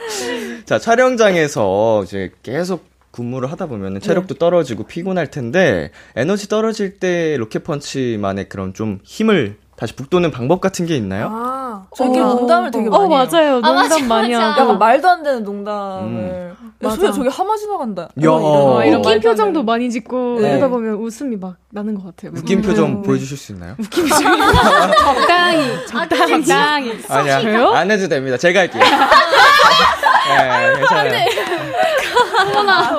자, 0.66 0.80
촬영장에서 0.80 2.02
이제 2.06 2.32
계속 2.42 2.86
근무를 3.18 3.52
하다 3.52 3.66
보면 3.66 4.00
체력도 4.00 4.36
네. 4.36 4.40
떨어지고 4.40 4.84
피곤할 4.84 5.32
텐데 5.32 5.90
에너지 6.16 6.48
떨어질 6.48 7.00
때 7.00 7.36
로켓펀치만의 7.38 8.48
그런 8.48 8.76
좀 8.76 9.00
힘을 9.04 9.58
다시 9.76 9.96
북돋는 9.96 10.32
방법 10.32 10.62
같은 10.62 10.86
게 10.88 10.96
있나요? 10.96 11.30
아, 11.32 11.84
저희끼리 11.96 12.20
농담을 12.20 12.72
되게 12.72 12.88
어, 12.88 12.92
많이 12.92 13.14
해요. 13.14 13.28
맞아요. 13.32 13.52
농담 13.54 13.76
맞아, 13.76 14.00
많이 14.06 14.34
맞아. 14.34 14.50
하고. 14.50 14.62
약간 14.62 14.80
말도 14.80 15.08
안 15.08 15.24
되는 15.24 15.44
농담을. 15.44 16.50
야, 16.50 16.56
맞아. 16.80 16.96
소야 16.96 17.12
저기 17.12 17.30
하마 17.30 17.56
지나간다. 17.56 18.02
야. 18.04 18.08
이런, 18.16 18.42
어, 18.44 18.84
이런 18.84 19.06
웃긴 19.06 19.20
표정도. 19.20 19.64
많이 19.64 19.92
짓고 19.92 20.40
네. 20.42 20.52
이러다 20.52 20.70
보면 20.70 20.96
웃음이 20.96 21.36
막 21.38 21.58
나는 21.72 21.94
것 21.94 22.06
같아요. 22.06 22.32
웃긴 22.36 22.60
음. 22.60 22.62
표정 22.64 23.02
보여주실 23.04 23.38
수 23.38 23.52
있나요? 23.52 23.76
적당히, 24.98 25.86
적당히, 25.88 26.46
적당히. 26.46 26.92
아니야? 27.08 27.70
안 27.76 27.92
해도 27.92 28.08
됩니다. 28.08 28.38
제가 28.38 28.62
할게요. 28.62 28.82
네, 30.28 30.74
괜찮아요. 30.76 31.12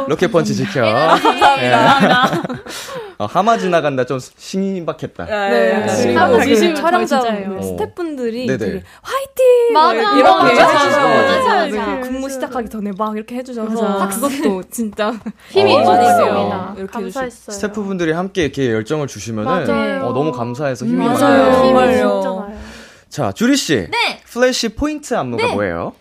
로켓펀치 0.08 0.54
지켜. 0.54 0.82
감사합니다. 0.82 2.42
어, 3.18 3.26
하마 3.26 3.58
지나간다 3.58 4.04
좀 4.06 4.18
신박했다. 4.20 5.24
네. 5.24 5.50
네. 5.50 5.86
네. 5.86 6.14
그 6.14 6.44
계시면 6.44 6.76
촬영장 6.76 7.22
진짜예요. 7.22 7.62
스태프분들이 7.62 8.46
네네. 8.46 8.58
되게 8.58 8.82
화이팅! 9.02 9.72
맞아. 9.74 10.16
이렇게 10.16 10.22
맞아. 10.54 10.68
해주셔서 10.68 11.08
맞아. 11.08 11.66
네. 11.66 12.00
근무 12.00 12.28
시작하기 12.30 12.68
전에 12.68 12.92
막 12.96 13.16
이렇게 13.16 13.34
해주셔서 13.36 13.82
맞아. 13.98 14.08
그것도 14.08 14.62
진짜 14.70 15.12
힘이 15.50 15.74
어, 15.74 15.78
많이 15.78 16.04
맞아요. 16.06 16.26
있습니다. 16.26 16.74
이렇게 16.78 16.92
감사했어요. 16.92 17.54
스태프분들이 17.56 18.12
함께 18.12 18.42
이렇게 18.44 18.70
열정을 18.72 19.08
주시면은. 19.08 20.02
어, 20.02 20.12
너무 20.12 20.30
감사해서 20.30 20.86
힘이. 20.86 21.04
힘이 21.04 21.18
정말요. 21.18 22.52
자, 23.08 23.32
주리 23.32 23.56
씨. 23.56 23.74
네. 23.90 24.20
플래시 24.26 24.70
포인트 24.70 25.14
안무가 25.14 25.54
뭐예요? 25.54 25.92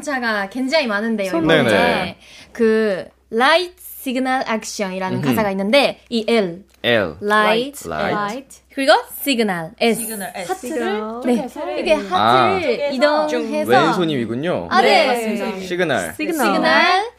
손 0.00 0.14
동작가 0.14 0.48
굉장히 0.48 0.86
많은데요. 0.86 1.30
손 1.30 1.44
이번에 1.44 1.62
네네. 1.64 2.16
그 2.52 3.06
light 3.30 3.74
signal 4.02 4.44
action이라는 4.48 5.18
음흠. 5.18 5.26
가사가 5.28 5.50
있는데 5.50 6.00
이 6.08 6.24
L 6.26 6.64
L. 6.82 7.16
light 7.20 7.86
light. 7.86 8.60
그리고 8.72 8.92
signal 9.22 9.72
S 9.78 10.00
signal 10.00 10.32
S. 10.34 10.52
하트를 10.52 11.02
네 11.26 11.48
이게 11.78 11.94
아. 12.10 12.54
하트를 12.54 12.94
이동해서 12.94 13.70
왼손이 13.70 14.16
위군요. 14.16 14.68
아, 14.70 14.80
네. 14.80 15.06
맞습니다. 15.06 15.60
signal. 15.66 16.14
signal. 16.16 16.46
signal 16.46 17.10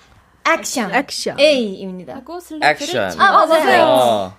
action 0.50 0.96
action. 0.96 1.40
A입니다. 1.40 2.16
하고 2.16 2.40
액션. 2.64 3.22
아 3.22 3.46
맞아요. 3.46 3.84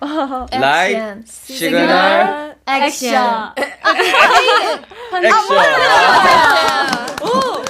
어. 0.01 0.45
light. 0.51 0.97
action 0.97 1.23
signal. 1.25 2.55
action 2.67 3.53
액션. 5.23 5.63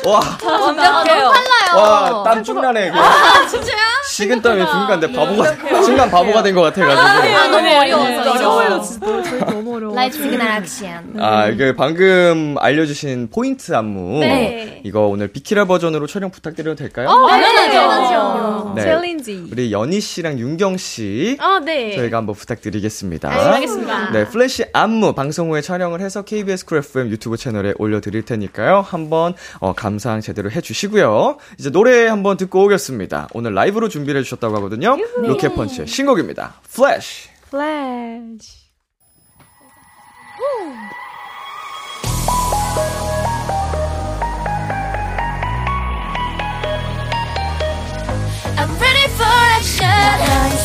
와, 0.06 0.20
완벽해요. 0.44 1.32
와, 1.76 2.24
땀쭉 2.24 2.60
나네. 2.62 2.92
아, 2.92 3.48
진짜요? 3.48 3.93
식은땀이 4.14 4.60
중간데 4.66 5.12
바보가, 5.12 5.82
순간 5.84 6.10
바보가 6.12 6.44
된 6.44 6.54
것 6.54 6.62
같아가지고. 6.62 7.38
아 7.38 7.48
너무 7.50 7.68
어려워서 7.68 8.32
어려워요. 8.32 8.82
진짜. 8.82 9.24
저희 9.24 9.40
너무 9.40 9.76
어려워. 9.76 9.96
light 9.96 10.18
signal 10.22 10.48
action. 10.62 11.14
아, 11.20 11.48
이게 11.48 11.76
방금 11.76 12.56
알려주신 12.60 13.30
포인트 13.34 13.74
안무. 13.76 14.20
네. 14.20 14.82
이거 14.84 15.08
오늘 15.08 15.30
비키라 15.30 15.66
버전으로 15.66 16.06
촬영 16.08 16.30
부탁드려도 16.30 16.76
될까요? 16.76 17.08
당연하죠. 17.08 18.74
네. 18.76 18.84
challenge. 18.84 19.48
우리 19.52 19.72
연희 19.72 20.00
씨랑 20.00 20.38
윤경 20.40 20.78
씨. 20.78 21.38
아, 21.40 21.60
네. 21.64 21.96
저희가 21.96 22.18
한번 22.18 22.36
부탁드리겠습니다. 22.36 23.30
알겠습니다. 23.54 24.12
네, 24.12 24.26
플래시 24.26 24.66
안무 24.74 25.14
방송 25.14 25.52
후에 25.52 25.62
촬영을 25.62 26.02
해서 26.02 26.22
KBS 26.24 26.66
쿨 26.66 26.78
FM 26.80 27.10
유튜브 27.10 27.38
채널에 27.38 27.74
올려드릴 27.78 28.24
테니까요. 28.26 28.82
한번 28.86 29.34
어, 29.60 29.74
감상 29.74 30.22
제대로 30.22 30.52
해주시고요. 30.52 31.38
이제 31.60 31.70
노래 31.72 32.08
한번 32.08 32.38
듣고 32.38 32.64
오겠습니다. 32.66 33.30
오늘 33.34 33.54
라이브로 33.54 33.90
준비 33.90 34.03
를 34.12 34.20
해주셨다고 34.20 34.56
하거든요. 34.58 34.98
로켓펀치의 35.18 35.88
신곡입니다. 35.88 36.56
플래시. 36.70 37.30
플래시. 37.50 38.64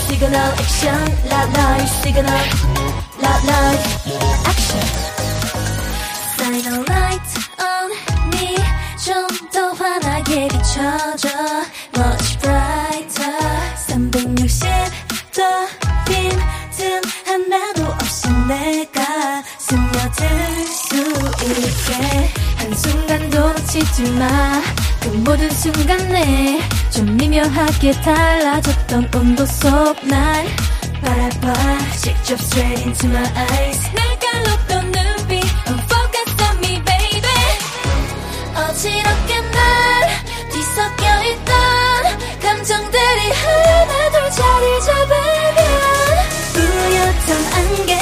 Signal 0.09 0.53
action. 0.59 0.99
Signal. 2.03 3.88
놓치지 23.99 24.13
마. 24.13 24.63
그 25.01 25.09
모든 25.09 25.51
순간에 25.51 26.61
좀 26.91 27.17
미묘하게 27.17 27.93
달라졌던 28.01 29.11
온도 29.15 29.45
속 29.47 29.97
날. 30.07 30.47
바라봐 31.03 31.53
직접 31.97 32.39
straight 32.41 32.83
into 32.83 33.09
my 33.09 33.25
eyes. 33.37 33.91
날 33.93 34.19
갈랐던 34.19 34.93
눈빛 34.93 35.43
Don't 35.65 35.83
focus 35.91 36.31
on 36.43 36.59
me 36.59 36.83
baby. 36.85 37.23
어지럽게 38.55 39.41
날 39.41 39.61
뒤섞여 40.53 41.25
있던 41.25 41.55
감정들이 42.41 43.33
하나둘 43.33 44.31
자리 44.31 44.81
잡으면. 44.87 45.59
뿌옇던 46.55 47.53
안개 47.55 47.98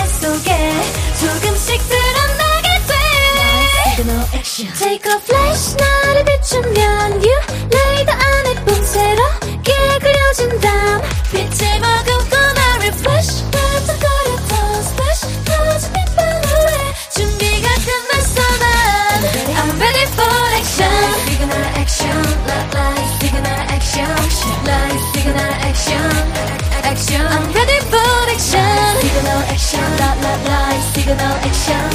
signal 31.06 31.36
action 31.48 31.88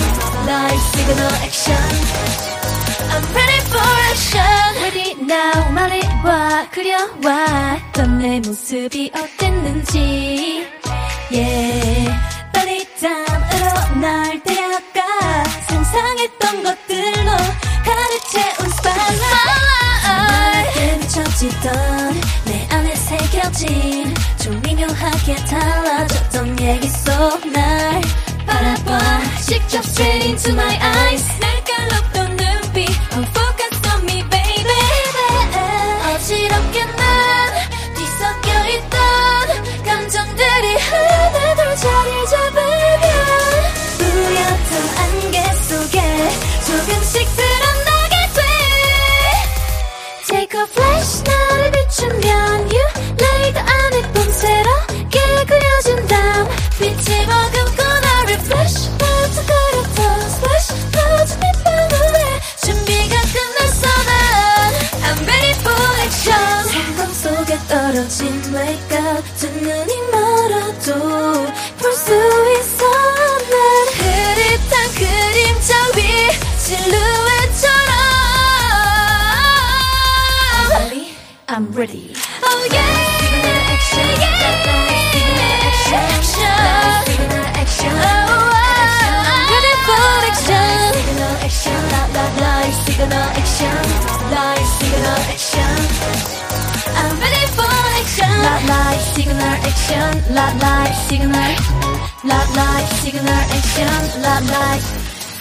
light 0.48 0.82
signal 0.96 1.34
action 1.44 1.88
I'm 3.12 3.26
ready 3.36 3.60
for 3.72 3.90
action 4.12 4.70
Ready 4.84 5.10
now 5.28 5.60
말해봐 5.74 6.70
그려와 6.72 7.80
넌내 7.94 8.40
모습이 8.40 9.12
어땠는지 9.14 10.66
Yeah 11.30 12.10
빨리 12.54 12.88
담으로 13.02 14.00
날 14.00 14.42
데려가 14.44 15.44
상상했던 15.68 16.64
것들로 16.64 17.32
가득 17.84 18.14
채운 18.32 18.72
spotlight 18.72 19.92
비춰지던 21.12 22.22
내 22.46 22.68
안에 22.70 22.96
새겨진 22.96 24.14
좀 24.42 24.62
미묘하게 24.62 25.36
달라졌던 25.36 26.60
얘기 26.62 26.88
속날 26.88 27.51
바라봐 29.72 29.82
직접 29.82 29.84
straight 29.86 30.26
into 30.26 30.54
my 30.54 30.78
eyes 30.82 31.41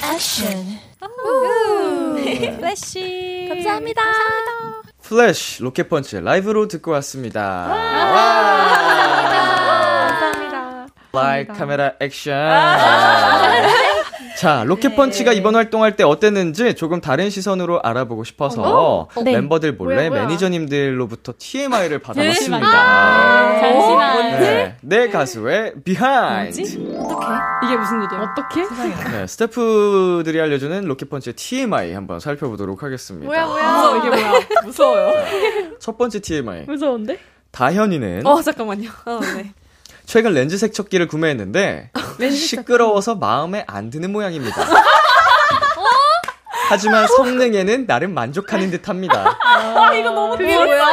action. 0.05 0.79
플래시. 2.59 3.47
감사합니다. 3.51 4.03
플래시 5.03 5.63
로켓펀치 5.63 6.21
라이브로 6.21 6.69
듣고 6.69 6.93
왔습니다. 6.93 7.41
와. 7.69 8.69
감사합니다. 10.09 10.87
light 11.13 11.53
camera 11.53 11.93
action. 12.01 12.35
자, 14.41 14.65
로켓펀치가 14.65 15.35
이번 15.35 15.55
활동할 15.55 15.97
때 15.97 16.03
어땠는지 16.03 16.73
조금 16.73 17.03
다른 17.03 17.29
시선으로 17.29 17.83
알아보고 17.83 18.25
싶어서 18.25 19.07
네. 19.23 19.33
멤버들 19.33 19.75
몰래 19.75 19.97
뭐야, 19.97 20.09
뭐야. 20.09 20.23
매니저님들로부터 20.23 21.35
TMI를 21.37 21.99
아, 21.99 22.01
받아봤습니다. 22.01 23.61
잠시만. 23.61 24.41
네, 24.41 24.77
내 24.81 25.11
가수의 25.11 25.75
behind. 25.85 26.59
이게 26.59 27.77
무슨 27.77 28.03
일이야? 28.03 28.33
어떻게? 28.33 28.63
네, 29.11 29.27
스태프들이 29.27 30.41
알려주는 30.41 30.87
로켓펀치의 30.87 31.35
TMI 31.35 31.93
한번 31.93 32.19
살펴보도록 32.19 32.83
하겠습니다. 32.83 33.27
뭐야 33.27 33.45
뭐야. 33.45 33.73
무서워 33.75 33.99
이게 33.99 34.09
뭐야? 34.09 34.41
무서워요. 34.65 35.13
첫 35.81 35.99
번째 35.99 36.19
TMI. 36.19 36.65
무서운데? 36.67 37.19
다현이는 37.51 38.27
어 38.27 38.41
잠깐만요. 38.41 38.89
어, 39.05 39.21
네. 39.37 39.53
최근 40.11 40.35
렌즈 40.35 40.59
색척기를 40.59 41.07
구매했는데 41.07 41.93
시끄러워서 42.35 43.15
마음에 43.15 43.63
안 43.69 43.91
드는 43.91 44.11
모양입니다. 44.11 44.57
하지만 46.69 47.07
성능에는 47.07 47.87
나름 47.87 48.15
만족하는 48.15 48.73
듯합니다. 48.73 49.39
그게 50.37 50.59
뭐야? 50.59 50.85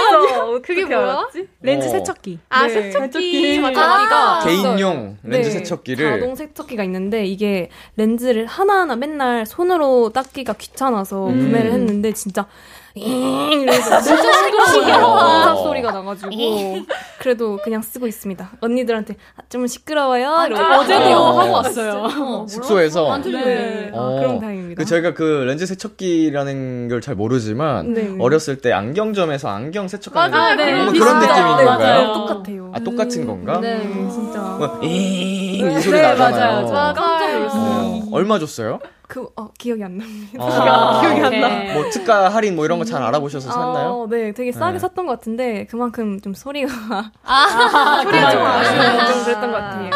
그게 0.64 0.86
뭐야? 0.86 1.28
렌즈 1.62 1.88
어. 1.88 1.90
세척기. 1.90 2.40
아 2.50 2.68
네. 2.68 2.92
세척기. 2.92 3.56
세척기가 3.62 4.44
개인용 4.44 5.18
렌즈 5.24 5.50
네, 5.50 5.54
세척기를 5.54 6.20
자동 6.20 6.36
세척기가 6.36 6.84
있는데 6.84 7.26
이게 7.26 7.70
렌즈를 7.96 8.46
하나하나 8.46 8.96
맨날 8.96 9.48
손으로 9.48 10.12
닦기가 10.14 10.54
귀찮아서 10.54 11.28
음. 11.28 11.40
구매를 11.40 11.72
했는데 11.72 12.12
진짜 12.14 12.42
잉 12.42 12.48
이러면서 13.52 14.02
진짜 14.02 14.32
시끄러워요. 14.34 15.06
공사 15.06 15.56
소리가 15.56 15.92
나가지고 15.92 16.32
그래도 17.20 17.58
그냥 17.64 17.82
쓰고 17.82 18.08
있습니다. 18.08 18.52
언니들한테 18.62 19.16
아, 19.36 19.42
좀 19.50 19.66
시끄러워요. 19.68 20.46
이러고 20.48 20.64
어제도 20.82 21.16
어. 21.18 21.40
하고 21.40 21.52
왔어요. 21.54 22.46
숙소에서 22.50 23.18
네. 23.24 23.92
아, 23.94 23.98
어. 23.98 24.16
그럼 24.20 24.40
다행입니다. 24.40 24.82
그 24.82 24.86
저희가 24.88 25.14
그 25.14 25.44
렌즈 25.48 25.66
세척기라는 25.66 26.90
걸 26.90 26.98
잘 27.02 27.16
모르지만 27.16 27.94
네. 27.94 28.16
어렸을 28.20 28.58
때 28.58 28.74
안경점에서 28.74 29.48
안경 29.50 29.88
세척하는 29.88 30.32
맞아요. 30.38 30.58
거 30.58 30.64
네, 30.64 30.72
그런 30.74 30.94
비슷해요. 30.94 31.14
느낌인 31.20 31.58
네, 31.58 31.64
건가요? 31.66 31.78
맞아요. 31.78 32.14
똑같아요. 32.14 32.72
아 32.74 32.80
똑같은 32.80 33.26
건가? 33.28 33.60
네, 33.62 33.80
진짜. 34.12 34.40
뭐, 34.42 34.80
잉, 34.84 35.72
이 35.72 35.82
소리 35.82 35.98
네, 35.98 36.02
나잖아요. 36.02 36.64
맞아요. 36.64 36.72
맞아요. 36.74 36.94
깜짝 36.96 37.32
놀랐어요. 37.34 37.62
어, 37.62 38.04
얼마 38.12 38.40
줬어요? 38.40 38.80
그 39.08 39.26
어, 39.38 39.48
기억이 39.58 39.84
안 39.84 39.98
납니다. 39.98 40.38
아, 40.43 41.00
기억이 41.02 41.22
안 41.22 41.39
나. 41.39 41.74
뭐 41.74 41.89
특가 41.89 42.28
할인 42.30 42.56
뭐 42.58 42.65
이런 42.65 42.78
거 42.78 42.84
잘 42.84 43.02
알아보셔서 43.04 43.50
샀나요? 43.52 43.89
어, 44.04 44.08
네, 44.10 44.34
되게 44.34 44.52
싸게 44.52 44.74
네. 44.74 44.80
샀던 44.80 45.06
것 45.06 45.13
같은데 45.13 45.65
그만큼 45.70 46.20
좀 46.22 46.34
소리가 46.34 46.67
소리가 48.04 48.32
좀 48.32 48.41
아쉬운 48.41 48.80
아쉬워. 48.82 49.13
좀 49.13 49.24
그랬던 49.24 49.52
것 49.52 49.58
같아요. 49.58 49.89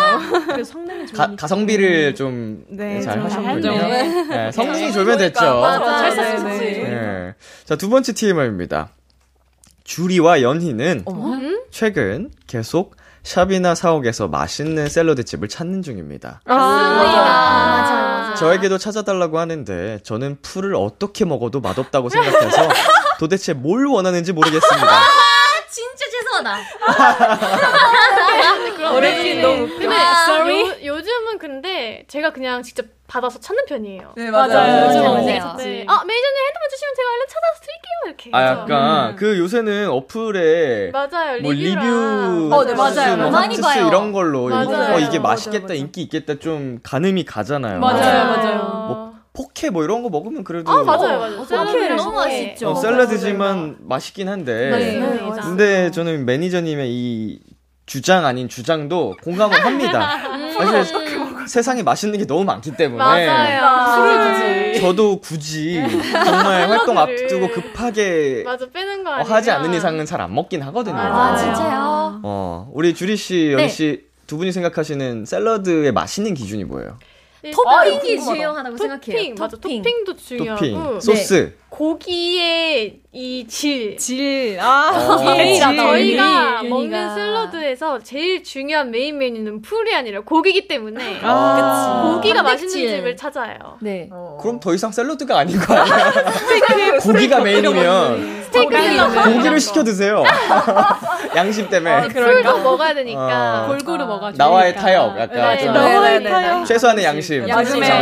그래서 0.47 0.71
성능이 0.74 1.06
가, 1.08 1.26
좋으니까. 1.26 1.36
가성비를 1.41 2.15
좀 2.15 2.63
네, 2.69 3.02
잘좀 3.02 3.26
하셨군요. 3.26 3.69
했네요. 3.71 4.26
네, 4.30 4.52
성능이 4.52 4.91
좋으면 4.93 5.17
됐죠. 5.17 5.60
맞아. 5.62 5.97
잘 5.97 6.10
네, 6.10 6.15
샀어요. 6.15 6.50
네. 6.60 6.71
네. 6.84 7.34
자, 7.65 7.76
두 7.76 7.89
번째 7.89 8.13
TMI입니다. 8.13 8.89
주리와 9.84 10.41
연희는 10.41 11.04
최근 11.69 12.30
계속 12.47 12.95
샵이나 13.24 13.76
사옥에서 13.76 14.28
맛있는 14.30 14.88
샐러드 14.89 15.24
집을 15.26 15.47
찾는 15.47 15.82
중입니다. 15.84 16.41
아, 16.45 16.56
맞아요. 16.56 17.61
저에게도 18.41 18.77
찾아달라고 18.80 19.38
하는데 19.39 19.99
저는 20.04 20.38
풀을 20.41 20.73
어떻게 20.75 21.25
먹어도 21.25 21.62
맛없다고 21.62 22.10
생각해서 22.10 22.69
도대체 23.19 23.54
뭘 23.54 23.86
원하는지 23.86 24.34
모르겠습니다. 24.34 24.88
진짜 25.69 26.06
죄송하다. 26.12 26.58
어레진 28.91 29.41
너무 29.41 29.67
네. 29.67 29.77
근데 29.77 29.95
sorry. 29.95 30.69
요, 30.69 30.75
요즘 30.95 31.21
은 31.32 31.38
근데 31.38 32.04
제가 32.08 32.32
그냥 32.34 32.62
직접 32.63 32.86
받아서 33.08 33.39
찾는 33.39 33.65
편이에요. 33.65 34.13
네, 34.15 34.30
맞아요. 34.32 34.48
맞아요. 34.54 34.86
요즘 34.88 35.26
네. 35.26 35.39
찾지? 35.39 35.86
아 35.88 36.04
매니저님 36.06 36.38
핸드폰 36.48 36.70
주시면 36.70 36.96
제가 36.96 37.10
얼른 37.13 37.26
찾아서 37.28 37.62
드릴게요 37.62 38.06
이렇게. 38.06 38.30
아. 38.34 38.44
약간 38.48 39.15
그 39.15 39.38
요새는 39.39 39.89
어플에 39.89 40.91
맞아요. 40.91 41.41
뭐 41.41 41.52
리뷰랑. 41.52 41.86
리뷰, 41.86 42.56
어, 42.56 42.65
네, 42.65 42.74
맞아요. 42.74 43.17
뭐 43.17 43.30
많이 43.32 43.56
핫스 43.56 43.62
봐요. 43.62 43.88
이런 43.88 44.12
걸로 44.12 44.48
맞아요. 44.50 44.96
어, 44.96 45.00
이게 45.00 45.20
맛있겠다, 45.20 45.67
맞아요. 45.67 45.80
인기 45.80 46.02
있겠다 46.04 46.36
좀 46.39 46.80
가늠이 46.84 47.26
가잖아요. 47.26 47.80
맞아요, 47.80 48.26
맞아요. 48.26 48.58
뭐 48.88 49.12
포케 49.34 49.70
뭐 49.70 49.84
이런 49.84 50.04
거 50.04 50.10
먹으면 50.10 50.44
그래도 50.44 50.70
아 50.72 50.84
맞아요 50.84 51.20
맞아요. 51.20 51.46
샐러드 51.46 51.94
너무. 51.94 52.12
맛있죠. 52.17 52.70
어, 52.72 52.76
샐러드지만 52.76 53.78
맛있긴 53.82 54.28
한데. 54.30 54.70
네, 54.72 55.00
네, 55.00 55.22
맞아요. 55.22 55.41
근데 55.41 55.91
저는 55.91 56.26
매니저님의 56.26 56.89
이 56.91 57.39
주장 57.86 58.26
아닌 58.26 58.48
주장도 58.48 59.17
공감을 59.24 59.65
합니다. 59.65 60.17
사실 60.54 61.11
세상에 61.47 61.84
맛있는 61.84 62.17
게 62.19 62.25
너무 62.25 62.43
많기 62.43 62.75
때문에 62.75 62.97
맞아요. 62.97 64.04
네. 64.39 64.73
저도 64.80 65.19
굳이 65.19 65.82
정말 66.25 66.69
활동 66.69 66.95
샐러드를. 66.97 67.01
앞두고 67.25 67.49
급하게 67.49 68.43
맞아 68.45 68.65
빼는 68.71 69.04
거 69.04 69.10
어, 69.12 69.13
아니에요. 69.15 69.34
하지 69.36 69.51
않는 69.51 69.73
이상은 69.73 70.06
잘 70.06 70.21
안 70.21 70.34
먹긴 70.36 70.62
하거든요. 70.63 70.97
아, 70.97 71.36
진짜요? 71.36 72.19
어, 72.23 72.69
우리 72.73 72.93
주리 72.93 73.17
씨, 73.17 73.51
연희 73.54 73.63
네. 73.63 73.67
씨두 73.67 74.38
분이 74.38 74.51
생각하시는 74.51 75.25
샐러드의 75.25 75.91
맛있는 75.91 76.34
기준이 76.36 76.63
뭐예요? 76.65 76.97
토핑이 77.41 78.17
궁금하다. 78.17 78.34
중요하다고 78.34 78.77
생각해요. 78.77 78.99
토핑 79.17 79.36
맞아 79.39 79.58
토핑 79.58 80.04
도 80.06 80.15
중요하고 80.15 80.60
토핑, 80.60 80.99
소스. 81.01 81.56
고기의 81.82 83.00
이 83.12 83.48
질. 83.48 83.98
질. 83.98 84.60
아, 84.62 84.91
어. 84.94 85.17
저희- 85.17 85.56
질. 85.56 85.62
저희가 85.76 85.94
유니가. 85.96 86.63
먹는 86.63 87.15
샐러드에서 87.15 87.98
제일 88.04 88.44
중요한 88.44 88.91
메인 88.91 89.17
메뉴는 89.17 89.63
풀이 89.63 89.96
아니라 89.96 90.20
고기이기 90.22 90.67
때문에 90.67 91.20
아. 91.24 92.12
고기가 92.13 92.44
맛있는. 92.44 92.70
집을 92.70 93.17
찾아요. 93.17 93.56
네. 93.80 94.08
그럼 94.39 94.60
더 94.60 94.76
이상 94.76 94.91
샐러드가 94.91 95.39
아닌 95.39 95.58
거 95.60 95.74
아니야? 95.74 96.12
고기가 97.02 97.39
메인이면 97.39 98.44
스테이크. 98.44 99.34
고기를 99.34 99.60
시켜 99.60 99.84
드세요. 99.84 100.24
양심 101.36 101.67
때문에. 101.67 102.10
풀도 102.10 102.60
먹어야 102.60 102.94
되니까. 102.94 103.63
어. 103.63 103.67
골고루 103.70 104.06
먹어줘. 104.06 104.38
나와의 104.38 104.76
타협, 104.76 105.17
약간 105.20 105.56
네. 105.56 105.63
좀 105.63 105.74
나와의 105.74 106.20
네, 106.20 106.20
네, 106.26 106.30
타협. 106.30 106.60
네. 106.60 106.65
최소한의 106.65 107.06
양심. 107.06 107.50
양심의 107.50 107.91
아. 107.91 107.96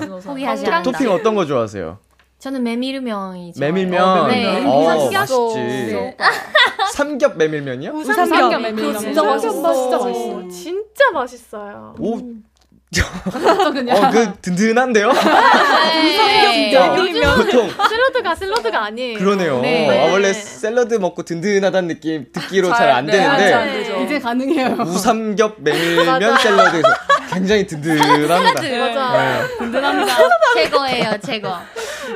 양심. 0.00 0.20
포기하지 0.24 0.66
않는다. 0.66 0.82
토핑 0.90 1.10
어떤 1.10 1.34
거 1.34 1.44
좋아하세요? 1.44 1.98
저는 2.40 2.62
메밀면이 2.62 3.52
좋아요. 3.52 3.72
메밀면. 3.72 4.28
네. 4.28 4.64
어, 4.66 4.84
삼겹. 4.86 5.12
맛있지. 5.12 5.54
네. 5.56 6.16
삼겹 6.94 7.36
메밀면이요? 7.36 7.92
우삼겹 7.92 8.62
메밀면. 8.62 8.98
진짜. 8.98 9.10
진짜 9.10 9.22
맛있어. 9.22 10.48
진짜 10.48 11.10
맛있어요. 11.12 11.94
오, 11.98 12.18
또 12.94 13.72
그냥. 13.72 13.96
어, 13.96 14.10
그 14.10 14.32
든든한데요? 14.42 15.12
네. 15.12 16.76
어, 16.76 16.96
요즘은 16.98 17.36
보통 17.36 17.70
샐러드가 17.88 18.34
샐러드가 18.34 18.84
아니에요. 18.86 19.18
그러네요. 19.18 19.60
네. 19.60 20.08
아, 20.08 20.10
원래 20.12 20.32
샐러드 20.32 20.94
먹고 20.94 21.22
든든하다는 21.22 21.88
느낌 21.88 22.26
듣기로 22.32 22.68
잘안 22.74 23.06
네, 23.06 23.12
되는데 23.12 23.72
되죠. 23.84 24.00
이제 24.02 24.18
가능해요. 24.18 24.76
우삼겹 24.80 25.56
메밀면. 25.62 26.38
샐러드에서 26.38 26.88
굉장히 27.32 27.66
든든합니다. 27.66 28.60
네, 28.60 28.78
맞아. 28.94 29.46
든든합니다. 29.58 30.16
제거예요, 30.54 31.12
제거. 31.24 31.58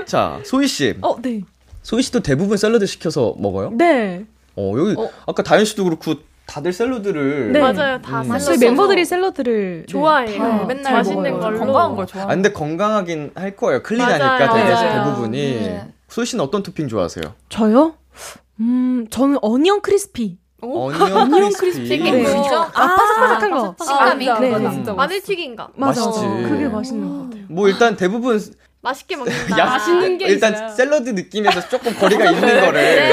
자, 0.06 0.40
소희 0.44 0.66
씨. 0.66 0.94
어, 1.02 1.16
네. 1.22 1.40
소희 1.82 2.02
씨도 2.02 2.20
대부분 2.20 2.56
샐러드 2.56 2.84
시켜서 2.86 3.34
먹어요? 3.38 3.70
네. 3.74 4.24
어, 4.56 4.72
여기 4.76 4.96
아까 5.26 5.42
다현 5.44 5.64
씨도 5.64 5.84
그렇고 5.84 6.14
다들 6.46 6.72
샐러드를 6.72 7.52
네. 7.52 7.60
맞아요. 7.60 8.00
다 8.02 8.20
음. 8.22 8.28
저희 8.28 8.40
샐러드. 8.40 8.64
멤버들이 8.64 9.04
샐러드를 9.04 9.84
네, 9.86 9.86
좋아해요. 9.86 10.38
다 10.38 10.64
맨날 10.66 10.82
잘 10.84 10.92
맛있는. 10.94 11.40
걸로. 11.40 11.58
건강한 11.58 11.96
걸 11.96 12.06
좋아. 12.06 12.22
아, 12.22 12.26
근데 12.26 12.52
건강하긴 12.52 13.32
할 13.34 13.56
거예요. 13.56 13.82
clean하니까 13.82 14.46
맞아요. 14.46 15.04
대부분이. 15.04 15.38
네. 15.38 15.88
소희 16.08 16.26
씨는 16.26 16.44
어떤 16.44 16.62
토핑 16.62 16.88
좋아하세요? 16.88 17.24
저요? 17.48 17.94
음, 18.60 19.06
저는 19.10 19.38
onion 19.42 19.80
crispy. 19.80 20.38
onion 20.60 21.52
crispy. 21.58 21.88
되게 21.88 22.10
네. 22.10 22.22
뭐죠? 22.34 22.54
아, 22.56 22.70
바삭바삭한 22.70 23.50
거. 23.50 23.74
식감이. 23.82 24.28
아, 24.30 24.38
네, 24.38 24.50
맞아, 24.50 24.70
네. 24.70 24.92
마늘튀김가. 24.92 25.68
맞아. 25.74 26.00
맛있지. 26.06 26.26
그게 26.48 26.68
맛있는 26.68 27.08
것 27.08 27.24
같아요. 27.24 27.44
뭐 27.48 27.68
일단 27.68 27.96
대부분 27.96 28.38
맛있게 28.84 29.16
먹는다. 29.16 29.58
야, 29.58 29.64
맛있는 29.64 30.18
게 30.18 30.26
일단 30.26 30.54
있어요. 30.54 30.68
샐러드 30.68 31.10
느낌에서 31.10 31.68
조금 31.68 31.92
거리가 31.98 32.30
있는 32.30 32.60
거를 32.60 32.72
네. 32.80 33.12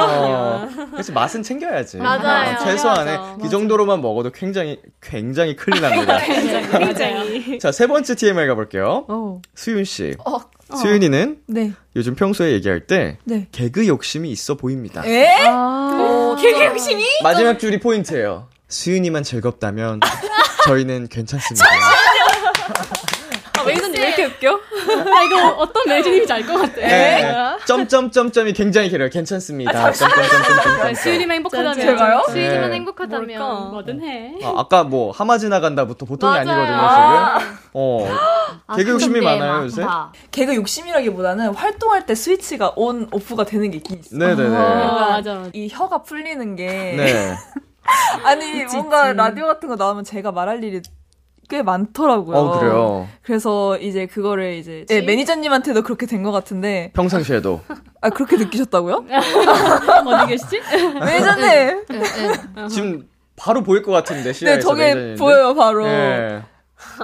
어, 0.00 0.68
그래서 0.92 1.12
맛은 1.12 1.42
챙겨야지. 1.42 1.98
맞아요. 1.98 2.54
어, 2.56 2.64
최소한의 2.64 3.18
맞아. 3.18 3.36
이 3.44 3.50
정도로만 3.50 4.00
먹어도 4.00 4.30
굉장히 4.30 4.80
굉장히 5.00 5.54
클린합니다. 5.56 6.18
굉장히. 6.72 7.58
자, 7.58 7.70
세 7.72 7.86
번째 7.86 8.14
TMI 8.14 8.46
가볼게요. 8.48 9.04
어. 9.08 9.40
수윤 9.54 9.84
씨. 9.84 10.14
어. 10.24 10.38
수윤이는 10.76 11.38
네. 11.46 11.72
요즘 11.96 12.14
평소에 12.14 12.52
얘기할 12.52 12.80
때 12.80 13.18
네. 13.24 13.48
개그 13.52 13.86
욕심이 13.88 14.30
있어 14.30 14.54
보입니다. 14.54 15.02
에? 15.06 15.46
아. 15.46 16.36
되게 16.40 16.66
욕심이? 16.66 17.04
마지막 17.22 17.58
줄이 17.58 17.80
포인트예요. 17.80 18.48
수윤이만 18.68 19.22
즐겁다면 19.22 20.00
저희는 20.66 21.08
괜찮습니다. 21.08 21.66
아, 23.98 24.00
왜 24.00 24.06
이렇게 24.08 24.24
웃겨? 24.26 24.60
아, 25.16 25.22
이거 25.24 25.48
어떤 25.58 25.82
매진인지 25.88 26.32
알 26.32 26.46
것 26.46 26.54
같아. 26.60 26.74
네. 26.76 27.34
점점점점이 27.66 28.52
굉장히 28.52 28.88
길어요. 28.88 29.10
괜찮습니다. 29.10 29.92
점점점점점. 29.92 30.94
수윤이만 30.94 31.34
행복하다면. 31.36 31.74
제가요? 31.80 32.22
수익이만 32.30 32.70
네. 32.70 32.76
행복하다면. 32.76 33.70
뭐든 33.70 34.02
해. 34.02 34.34
아, 34.44 34.54
아까 34.56 34.84
뭐 34.84 35.10
하마 35.12 35.38
지 35.38 35.48
나간다부터 35.48 36.06
보통이 36.06 36.32
맞아요. 36.44 36.50
아니거든요, 36.50 37.38
지금. 37.40 37.58
어. 37.74 38.08
개그 38.76 38.90
욕심이 38.90 39.20
많아요, 39.20 39.64
요새. 39.64 39.84
개그 40.30 40.54
욕심이라기보다는 40.54 41.54
활동할 41.54 42.06
때 42.06 42.14
스위치가 42.14 42.72
온, 42.76 43.08
오프가 43.12 43.44
되는 43.44 43.70
게 43.70 43.78
있긴 43.78 43.98
있어. 44.00 44.16
네네네. 44.16 44.56
아, 44.56 45.08
맞아. 45.10 45.44
이 45.52 45.68
혀가 45.70 46.02
풀리는 46.02 46.56
게. 46.56 46.66
네. 46.96 47.34
아니, 48.24 48.64
뭔가 48.64 49.12
라디오 49.14 49.46
같은 49.46 49.68
거 49.68 49.76
나오면 49.76 50.04
제가 50.04 50.30
말할 50.32 50.62
일이 50.62 50.82
꽤 51.48 51.62
많더라고요. 51.62 52.36
어, 52.36 52.58
그래요. 52.58 53.08
그래서 53.22 53.78
이제 53.78 54.06
그거를 54.06 54.54
이제 54.54 54.84
네, 54.88 55.00
매니저님한테도 55.02 55.82
그렇게 55.82 56.06
된 56.06 56.22
것 56.22 56.30
같은데 56.32 56.90
평상시에도. 56.94 57.60
아 58.02 58.10
그렇게 58.10 58.36
느끼셨다고요? 58.36 59.04
어디 60.06 60.26
계시지? 60.28 60.60
매니저님, 61.00 61.84
응, 61.90 62.02
응. 62.58 62.68
지금 62.68 63.08
바로 63.36 63.62
보일 63.62 63.82
것 63.82 63.92
같은데, 63.92 64.24
네 64.24 64.32
시야에서 64.32 64.60
저게 64.60 64.82
매니저님인데. 64.94 65.18
보여요 65.20 65.54
바로. 65.54 65.84
네. 65.86 66.42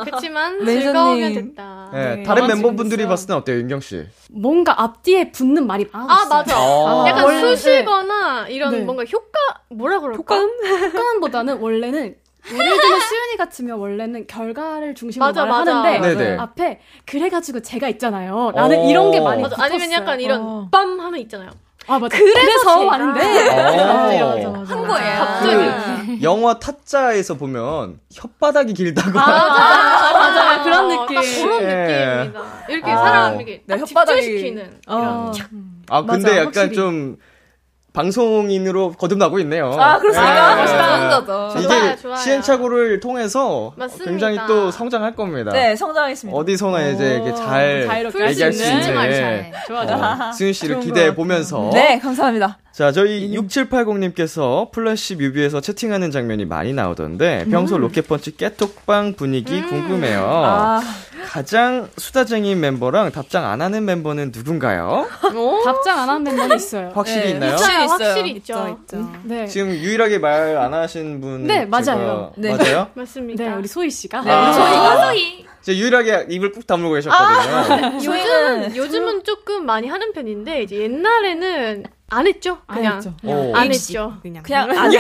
그렇지만 0.05 0.59
매니저님. 0.65 0.83
즐거우면 0.83 1.35
됐다. 1.35 1.91
네. 1.93 2.17
네. 2.17 2.23
다른 2.23 2.45
아, 2.45 2.47
멤버분들이. 2.49 3.07
봤을 3.07 3.27
땐 3.29 3.37
어때요, 3.37 3.57
윤경 3.59 3.81
씨? 3.81 4.05
뭔가 4.31 4.81
앞뒤에 4.83 5.31
붙는 5.33 5.67
말이 5.67 5.87
많았어. 5.93 6.13
아 6.13 6.29
맞아. 6.29 6.57
아. 6.57 7.05
약간 7.09 7.41
수시거나 7.41 8.49
이런 8.49 8.73
네. 8.73 8.81
뭔가 8.81 9.05
효과 9.05 9.39
뭐라 9.71 10.01
그럴까? 10.01 10.37
효과음보다는 10.37 11.59
원래는 11.59 12.17
예를 12.53 12.81
들면 12.81 13.01
수연이 13.01 13.37
같으면 13.39 13.79
원래는 13.79 14.27
결과를 14.27 14.95
중심으로 14.95 15.27
맞아, 15.29 15.45
말을 15.47 15.73
맞아. 15.73 15.77
하는데 15.95 16.15
네네. 16.15 16.37
앞에 16.39 16.81
그래가지고 17.07 17.61
제가 17.61 17.89
있잖아요. 17.89 18.53
나는 18.55 18.81
어. 18.81 18.89
이런 18.91 19.11
게 19.11 19.21
많이 19.21 19.41
맞아. 19.43 19.57
붙었어요. 19.57 19.75
아니면 19.75 19.93
약간 19.93 20.21
이런 20.21 20.41
어. 20.43 20.69
빰 20.71 20.99
하면 20.99 21.21
있잖아요. 21.21 21.51
아 21.87 21.99
맞아. 21.99 22.17
그래서 22.17 22.41
그래서 22.41 22.81
제가- 22.81 22.89
하는데 22.89 23.21
어. 24.23 24.65
한 24.67 24.87
거예요. 24.89 25.19
갑자기. 25.19 26.23
영화 26.23 26.59
타짜에서 26.59 27.35
보면 27.35 27.99
혓바닥이 28.13 28.75
길다고. 28.77 29.19
아, 29.19 29.23
맞아. 30.13 30.45
맞아 30.45 30.59
요. 30.59 30.63
그런 30.65 30.89
느낌. 30.89 31.15
딱 31.17 31.23
그런 31.43 31.63
예. 31.63 31.67
느낌입니다. 31.67 32.43
이렇게 32.69 32.91
아. 32.91 32.97
사람 32.97 33.37
이렇게 33.37 33.63
네, 33.67 33.77
딱 33.79 33.85
혓바닥이- 33.85 34.07
집중시키는. 34.21 34.81
어. 34.89 35.33
아, 35.91 36.03
근데 36.03 36.23
맞아, 36.29 36.37
약간 36.39 36.45
확실히. 36.47 36.75
좀 36.75 37.17
방송인으로 37.95 38.93
거듭나고 38.93 39.39
있네요. 39.41 39.73
아 39.79 39.99
그렇습니까? 39.99 40.55
네. 40.57 40.61
멋있다는 40.63 41.11
거죠. 41.25 41.59
이게 41.59 41.69
좋아요, 41.69 41.97
좋아요. 41.97 42.17
시행착오를 42.17 43.01
통해서 43.01 43.73
맞습니다. 43.77 44.11
굉장히 44.11 44.39
또 44.49 44.71
성장할 44.73 45.15
겁니다. 45.15 45.53
네 45.53 45.75
성장하겠습니다. 45.77 46.37
어디서나 46.37 46.89
이제 46.89 47.15
이렇게 47.25 47.35
잘 47.35 47.89
얘기할 48.29 48.53
수 48.53 48.63
있는. 48.65 48.81
있는 48.81 48.95
말 48.95 49.13
잘해. 49.13 49.53
좋아 49.69 49.87
좋아. 49.87 50.29
어, 50.29 50.33
수윤 50.33 50.53
씨를 50.53 50.81
기대해 50.81 51.09
것 51.11 51.17
보면서 51.17 51.71
네 51.73 51.99
감사합니다. 52.01 52.59
자 52.75 52.91
저희 52.91 53.31
6780님께서 53.39 54.73
플래시 54.73 55.15
뮤비에서 55.15 55.61
채팅하는 55.61 56.11
장면이 56.11 56.45
많이 56.45 56.73
나오던데 56.73 57.47
평소 57.49 57.79
로켓펀치 57.79 58.37
깨톡방 58.37 59.15
분위기 59.15 59.63
궁금해요. 59.63 60.25
아 60.27 60.81
가장 61.27 61.89
수다쟁이 61.97 62.57
멤버랑 62.57 63.13
답장 63.13 63.45
안 63.45 63.63
하는 63.63 63.85
멤버는 63.85 64.33
누군가요? 64.35 65.07
답장 65.65 66.01
안 66.01 66.09
하는 66.09 66.25
멤버는 66.25 66.57
있어요. 66.57 66.91
확실히 66.95 67.27
네. 67.27 67.31
있나요? 67.31 67.55
있어요, 67.55 67.85
있어요. 67.85 68.09
확실히 68.09 68.31
있죠. 68.33 68.79
네. 69.23 69.47
지금 69.47 69.71
유일하게 69.71 70.19
말 70.19 70.57
안 70.57 70.75
하신 70.75 71.21
분 71.21 71.45
네, 71.47 71.65
맞아요. 71.67 72.33
네. 72.37 72.57
맞아요? 72.57 72.89
맞습니다. 72.95 73.45
네, 73.45 73.55
우리 73.55 73.69
소희 73.69 73.89
씨가. 73.91 74.19
아. 74.27 74.53
소희가 74.53 75.07
소희. 75.07 75.47
제가 75.63 75.79
유일하게 75.79 76.27
입을 76.29 76.53
꾹 76.53 76.67
다물고 76.67 76.95
아, 76.97 76.99
계셨거든요. 77.01 77.97
요즘은 77.99 78.77
요즘은 78.77 79.25
조금 79.25 79.65
많이 79.65 79.89
하는 79.89 80.13
편인데 80.13 80.63
이제 80.65 80.77
옛날에는 80.77 81.85
안 82.11 82.27
했죠. 82.27 82.59
안 82.67 82.77
그냥 82.77 82.97
했죠. 82.97 83.15
오. 83.25 83.57
안 83.57 83.69
했죠. 83.71 84.15
그냥. 84.23 84.43
그냥 84.43 84.71
아니 84.71 84.99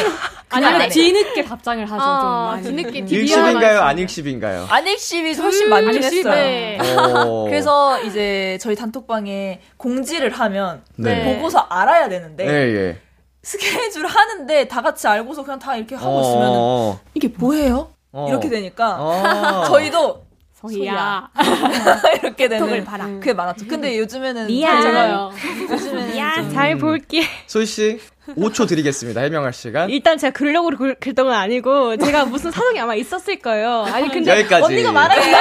아니면 0.51 0.79
네. 0.79 0.89
뒤늦게 0.89 1.45
답장을 1.45 1.85
하죠. 1.85 2.01
좀 2.01 2.09
아, 2.09 2.51
많이. 2.53 2.63
뒤늦게 2.63 3.01
음. 3.03 3.07
뒤- 3.07 3.15
일십인가요? 3.17 3.81
안익십인가요? 3.83 4.67
안익십이 4.71 5.35
훨씬 5.35 5.69
많긴 5.69 6.03
했어요. 6.03 6.35
네. 6.35 6.79
오. 7.27 7.45
그래서 7.51 8.01
이제 8.03 8.59
저희 8.61 8.75
단톡방에 8.75 9.61
공지를 9.77 10.31
하면 10.31 10.83
네. 10.97 11.25
보고서 11.37 11.59
알아야 11.59 12.09
되는데 12.09 12.47
예, 12.47 12.75
예. 12.75 12.99
스케줄 13.43 14.07
하는데 14.07 14.69
다 14.69 14.81
같이 14.81 15.07
알고서 15.07 15.45
그냥 15.45 15.59
다 15.59 15.77
이렇게 15.77 15.95
하고 15.95 16.21
있으면 16.21 16.43
어, 16.55 17.01
이게 17.15 17.29
뭐예요? 17.29 17.91
어. 18.13 18.27
이렇게 18.29 18.49
되니까 18.49 18.97
어. 18.99 19.65
저희도 19.69 20.24
소희야. 20.69 21.29
이렇게 22.23 22.49
되는 22.49 22.67
톡을 22.67 22.85
봐라. 22.85 23.07
그게 23.07 23.33
많았죠. 23.33 23.67
근데 23.69 23.99
요즘에는 23.99 24.47
미안. 24.47 25.31
요즘에는 25.71 26.17
야, 26.17 26.35
좀잘 26.37 26.79
볼게. 26.79 27.25
소희 27.47 27.67
씨 27.67 28.01
5초 28.29 28.67
드리겠습니다. 28.69 29.21
해명할 29.21 29.53
시간. 29.53 29.91
일단 29.91 30.17
제가 30.17 30.33
그러려고 30.33 30.71
글, 30.71 30.95
글던 30.95 31.27
건 31.27 31.35
아니고 31.35 31.97
제가 31.99 32.25
무슨 32.25 32.51
사정이 32.51 32.81
아마 32.81 32.95
있었을 32.95 33.39
거예요. 33.39 33.85
아니 33.93 34.09
근데 34.09 34.31
여기까지. 34.39 34.65
언니가 34.65 34.93
말하니까 34.93 35.39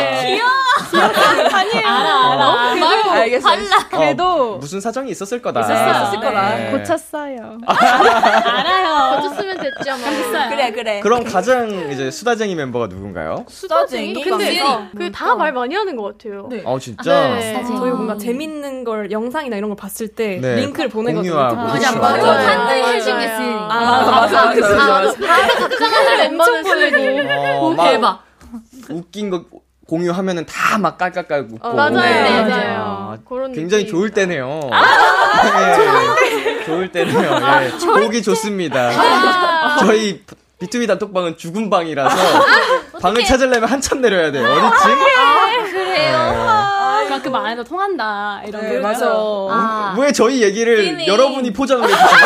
네. 0.00 0.34
귀여워. 0.34 0.63
아니에요. 1.52 1.86
알아 1.86 2.32
알아. 2.32 2.44
아, 2.46 3.12
알겠어요. 3.12 3.58
그래도 3.90 4.54
어, 4.54 4.56
무슨 4.58 4.80
사정이 4.80 5.10
있었을 5.10 5.40
거다. 5.40 5.60
있었을 5.60 6.20
거다. 6.20 6.56
네. 6.56 6.70
고쳤어요. 6.72 7.58
알아요. 7.66 9.20
거쳤으면 9.22 9.58
됐죠, 9.58 9.96
뭐. 9.96 10.48
그래 10.50 10.72
그래. 10.72 11.00
그럼 11.00 11.24
가장 11.24 11.90
이제 11.90 12.10
수다쟁이 12.10 12.54
멤버가 12.54 12.86
누군가요? 12.88 13.44
수다쟁이. 13.48 14.22
근데 14.22 14.60
어. 14.62 14.88
그다 14.96 15.34
말 15.36 15.52
많이 15.52 15.74
하는 15.74 15.96
것 15.96 16.18
같아요. 16.18 16.48
네. 16.50 16.62
어 16.64 16.78
진짜. 16.78 17.34
네. 17.34 17.62
저희 17.64 17.90
뭔가 17.90 18.16
재밌는 18.16 18.84
걸 18.84 19.10
영상이나 19.10 19.56
이런 19.56 19.70
걸 19.70 19.76
봤을 19.76 20.08
때 20.08 20.38
네. 20.40 20.56
링크를 20.56 20.88
보내거든요. 20.90 21.32
공유하고 21.32 21.56
맞아, 21.56 21.88
그쵸. 21.90 22.00
맞아. 22.00 22.16
한글 22.16 22.80
맞아요. 22.80 22.84
해주게 22.94 23.28
쓰니까. 23.28 23.68
아 23.70 24.10
맞아 24.10 24.44
맞아 24.46 24.60
맞아. 24.60 24.76
맞아. 24.76 25.12
바로 25.26 25.68
답장하는 25.68 26.16
멤버는 26.18 26.64
쓰고. 26.64 27.66
어, 27.66 27.70
막 27.70 27.84
대박. 27.84 28.24
웃긴 28.90 29.30
거 29.30 29.44
공유하면은 29.86 30.46
다 30.46 30.78
막 30.78 30.98
깔깔깔 30.98 31.46
웃고. 31.52 31.72
맞아요, 31.72 31.90
네. 32.00 32.42
맞아요. 32.42 32.80
아, 33.12 33.18
그런 33.28 33.52
굉장히. 33.52 33.86
좋을 33.86 34.10
때네요. 34.10 34.60
네, 34.70 36.64
좋을 36.66 36.90
때네요. 36.90 37.40
예. 37.62 37.70
보기 37.86 38.22
좋습니다. 38.22 38.90
저희 39.80 40.22
비투비 40.58 40.86
단톡방은 40.86 41.36
죽은 41.36 41.70
방이라서 41.70 42.16
방을 43.00 43.24
찾으려면 43.24 43.68
한참 43.68 44.00
내려야 44.00 44.32
돼요. 44.32 44.46
어디지? 44.48 44.84
그러니까 47.04 47.20
그 47.22 47.28
말에도 47.28 47.62
통한다. 47.64 48.42
이런 48.46 48.62
네, 48.62 48.76
거. 48.76 48.80
맞아. 48.88 49.06
아, 49.08 49.94
왜 49.98 50.10
저희 50.12 50.42
얘기를 50.42 50.82
찐이. 50.84 51.06
여러분이 51.06 51.52
포장을 51.52 51.84
해주시죠? 51.84 52.16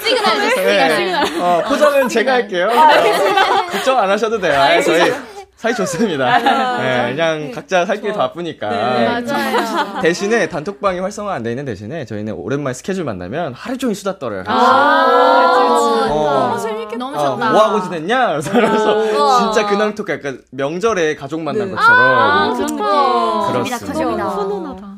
시그널 0.04 0.36
줬어. 0.50 0.60
네. 0.62 1.22
어, 1.40 1.62
포장은 1.68 2.08
제가 2.08 2.32
할게요. 2.32 2.70
어, 2.72 3.66
걱정 3.70 3.98
안 3.98 4.10
하셔도 4.10 4.38
돼요. 4.40 4.58
아, 4.60 4.80
저희 4.80 5.12
사이 5.58 5.74
좋습니다. 5.74 6.38
네, 6.78 7.10
그냥 7.10 7.50
각자 7.52 7.84
살 7.84 8.00
길이 8.00 8.12
바쁘니까. 8.12 8.68
맞아요. 8.68 10.00
대신에 10.02 10.48
단톡방이 10.48 11.00
활성화 11.00 11.34
안 11.34 11.42
돼 11.42 11.50
있는 11.50 11.64
대신에 11.64 12.04
저희는 12.04 12.34
오랜만에 12.34 12.74
스케줄 12.74 13.02
만나면 13.04 13.54
하루 13.54 13.76
종일 13.76 13.96
수다 13.96 14.20
떨어요. 14.20 14.44
아, 14.46 16.08
어. 16.10 16.56
너무 16.96 17.16
어, 17.16 17.34
좋다. 17.34 17.50
뭐 17.50 17.60
하고 17.60 17.82
지냈냐? 17.82 18.38
그래서 18.40 19.38
진짜 19.52 19.66
근황 19.68 19.96
토크 19.96 20.12
약간 20.12 20.40
명절에 20.52 21.16
가족 21.16 21.40
만난 21.40 21.68
네. 21.68 21.74
것처럼 21.74 22.00
아, 22.00 22.54
좋다. 22.54 23.52
그렇습니다. 23.52 24.28
훈훈하다. 24.28 24.97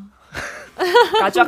가족. 1.19 1.47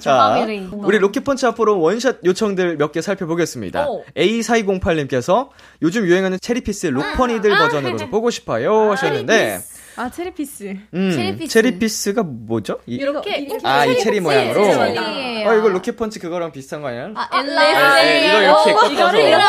자, 0.00 0.16
family. 0.34 0.68
우리 0.72 0.98
로켓펀치 0.98 1.46
앞으로 1.46 1.80
원샷 1.80 2.18
요청들 2.24 2.76
몇 2.76 2.92
개 2.92 3.00
살펴보겠습니다. 3.00 3.88
오. 3.88 4.04
A4208님께서 4.16 5.48
요즘 5.82 6.04
유행하는 6.06 6.38
cherry 6.40 6.65
peace 6.65 6.86
록펀이들 6.88 7.50
버전으로 7.50 7.96
보고 8.10 8.30
싶어요 8.30 8.90
하셨는데, 8.92 9.60
아 9.96 10.10
cherry 10.10 10.43
peace. 10.43 10.76
음, 10.94 11.10
cherry 11.10 11.31
peace. 11.31 11.52
cherry 11.52 11.84
peace가 11.84 12.22
뭐죠? 12.24 12.78
이- 12.86 12.96
이렇게 12.96 13.46
아, 13.62 13.84
이 13.86 13.98
체리 13.98 14.20
모양으로? 14.20 14.62
어, 14.62 15.54
이거 15.54 15.68
로켓펀치 15.68 16.18
그거랑 16.18 16.52
비슷한 16.52 16.82
거 16.82 16.88
아니야? 16.88 17.10
아, 17.14 17.28
아, 17.30 17.40
엘레. 17.40 18.20
네, 18.20 18.28
이걸 18.28 18.42
이렇게 18.42 18.72
꺾어서. 18.72 19.10
그래라. 19.10 19.48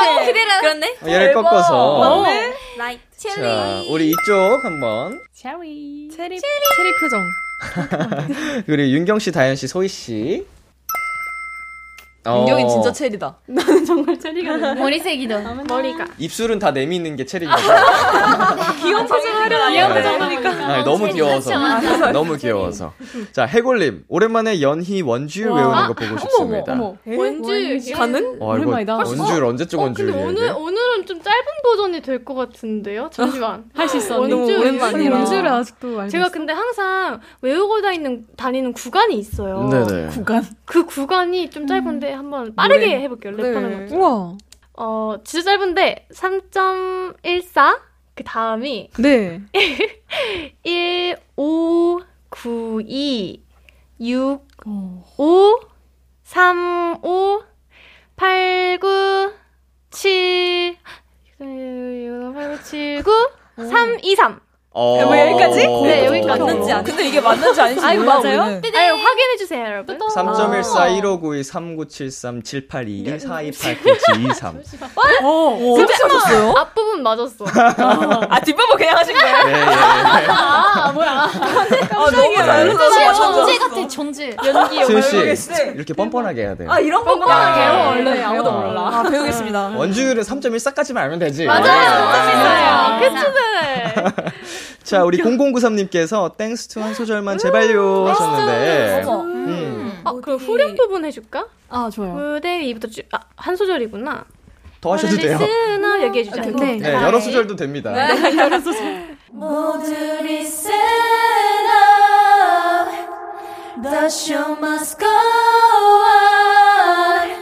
그렇네. 0.61 0.95
어, 1.01 1.07
얘를 1.07 1.33
꺾어서. 1.33 2.25
라이트. 2.77 3.01
자, 3.17 3.29
체리. 3.35 3.89
우리 3.91 4.09
이쪽 4.09 4.63
한번. 4.63 5.19
체리. 5.33 6.09
체리 6.15 6.39
체리 6.39 6.91
표정. 7.01 7.21
그리고 8.65 8.89
윤경 8.89 9.19
씨, 9.19 9.31
다현 9.31 9.55
씨, 9.55 9.67
소희 9.67 9.87
씨. 9.87 10.45
어, 12.23 12.39
윤경이 12.41 12.69
진짜 12.69 12.91
체리다. 12.91 13.35
정말 13.87 14.19
체리가 14.19 14.57
됐네. 14.57 14.79
머리색이도. 14.79 15.39
머리가. 15.67 16.05
입술은 16.19 16.59
다 16.59 16.69
내미는 16.69 17.15
게 17.15 17.25
체리인 17.25 17.49
거죠? 17.49 17.63
귀여운 18.81 19.07
표정 19.07 19.35
하려다. 19.41 19.71
귀여운 19.71 19.93
네. 19.95 20.03
정도니까. 20.03 20.49
아니, 20.51 20.83
너무 20.83 21.07
귀여워서. 21.11 22.11
너무 22.11 22.37
귀여워서. 22.37 22.93
자, 23.31 23.45
해골님. 23.45 24.05
오랜만에 24.07 24.61
연희 24.61 25.01
원주율 25.01 25.51
외우는 25.51 25.87
거 25.87 25.93
보고 25.93 26.17
싶습니다. 26.19 26.73
어머. 26.73 26.95
원주 27.05 27.93
가는? 27.95 28.23
와, 28.39 28.55
이거 28.57 28.61
오랜만이다. 28.69 28.97
원주율 28.97 29.43
어, 29.43 29.47
근데 29.47 29.75
원주율이에요? 29.75 30.27
오늘, 30.27 30.51
오늘은 30.55 31.05
좀 31.07 31.21
짧은 31.21 31.45
버전이 31.63 32.01
될 32.01 32.21
것 32.23 32.35
같은데요? 32.35 33.09
잠시만. 33.11 33.63
할 33.73 33.89
수 33.89 33.97
있어. 33.97 34.21
언니. 34.21 34.31
원주 34.33 34.59
오랜만이라. 34.59 35.15
원주를 35.17 35.47
아직도 35.47 35.99
알고 35.99 36.09
제가. 36.11 36.29
근데 36.29 36.53
항상 36.53 37.19
외우고 37.41 37.81
다니는, 37.81 38.27
다니는 38.37 38.73
구간이 38.73 39.15
있어요. 39.17 39.67
네네. 39.69 40.07
구간. 40.09 40.45
그 40.65 40.85
구간이 40.85 41.49
좀 41.49 41.65
짧은데 41.65 42.10
한번 42.13 42.55
빠르게 42.55 42.99
해볼게요. 43.01 43.35
네. 43.35 43.43
랩하는 43.43 43.89
거. 43.89 43.95
우와. 43.95 44.37
어, 44.73 45.15
진짜 45.23 45.51
짧은데 45.51 46.07
3.14? 46.13 47.79
그 48.15 48.23
다음이 48.23 48.89
네. 48.99 49.41
1, 50.63 51.15
5, 51.35 51.99
9, 52.29 52.81
2, 52.85 53.41
6, 54.01 54.39
5, 55.17 55.59
3, 56.23 56.99
5, 57.01 57.43
8, 58.15 58.77
9, 58.79 59.33
7, 59.91 60.77
8, 61.39 62.33
9, 62.33 62.63
7, 62.63 63.03
9, 63.03 63.67
3, 63.69 63.97
2, 64.01 64.15
3. 64.15 64.41
어... 64.73 65.03
뭐 65.03 65.17
여기까지? 65.19 65.67
네, 65.67 66.05
여기까지. 66.05 66.39
맞는지 66.39 66.71
안. 66.71 66.83
근데 66.83 67.05
이게 67.05 67.19
맞는지 67.19 67.59
아닌지 67.59 67.85
아, 67.85 67.91
이거 67.93 68.05
맞아요? 68.05 68.19
우리는. 68.43 68.61
아니, 68.73 68.87
확인해 68.89 69.37
주세요, 69.37 69.65
여러분. 69.65 69.97
3.14, 69.97 70.95
1592, 70.95 71.43
3973, 71.43 72.41
7822, 72.41 73.19
4289, 73.27 74.29
23. 74.31 74.61
오, 75.23 75.75
진짜 75.75 76.07
맞췄어요? 76.07 76.53
앞부분 76.55 77.03
맞았어. 77.03 77.45
아, 78.29 78.39
뒷부분 78.39 78.77
그냥 78.77 78.97
하신 78.97 79.13
거예요? 79.13 79.35
예, 79.47 79.51
예, 79.51 79.59
예. 79.59 79.65
아, 80.29 80.93
너무 80.93 82.35
잘 82.35 82.69
진짜 82.69 83.05
맞췄어. 83.05 83.33
천재 83.33 83.57
같아, 83.57 83.87
천재. 83.89 84.35
연희 84.45 84.85
씨, 85.03 85.15
모르겠어. 85.15 85.63
이렇게 85.73 85.93
뻔뻔하게 85.93 86.41
해야 86.43 86.55
돼요. 86.55 86.71
아, 86.71 86.79
이런 86.79 87.03
거 87.03 87.11
뻔뻔하게 87.11 87.61
해요? 87.61 87.71
해요, 87.71 87.85
원래. 87.89 88.23
아무도 88.23 88.51
몰라. 88.51 88.81
아, 88.87 89.03
배우겠습니다. 89.03 89.73
원주율은 89.75 90.23
3.14까지만 90.23 90.97
알면 90.97 91.19
되지. 91.19 91.45
맞아요. 91.45 91.71
아. 91.71 92.05
맞아요. 92.05 92.90
그치네. 93.01 93.95
자, 94.83 95.03
우리 95.03 95.17
0093님께서 95.19 96.35
Thanks 96.37 96.69
To 96.69 96.79
한 96.79 96.93
소절만 96.93 97.37
제발요 97.37 98.07
하셨는데. 98.07 99.03
어머. 99.05 99.21
음, 99.23 100.01
아, 100.03 100.13
그럼 100.13 100.39
후렴 100.39 100.75
부분 100.75 101.05
해줄까? 101.05 101.45
아, 101.69 101.89
좋아요. 101.91 102.13
무대 102.13 102.59
위부터 102.61 102.87
쭉, 102.89 103.03
아, 103.11 103.19
한 103.35 103.55
소절이구나. 103.55 104.25
더 104.81 104.93
하셔도 104.93 105.15
돼요. 105.15 105.37
쓰나 105.37 106.01
얘기해 106.03 106.23
주자. 106.23 106.41
네. 106.41 106.77
네, 106.77 106.93
여러 107.03 107.19
수절도 107.19 107.55
됩니다. 107.55 107.91
모두리 109.31 110.41
stand 110.41 111.69
up 111.71 112.89
The 113.83 114.05
show 114.09 114.55
must 114.59 114.97
go 114.99 115.07
on 115.07 117.40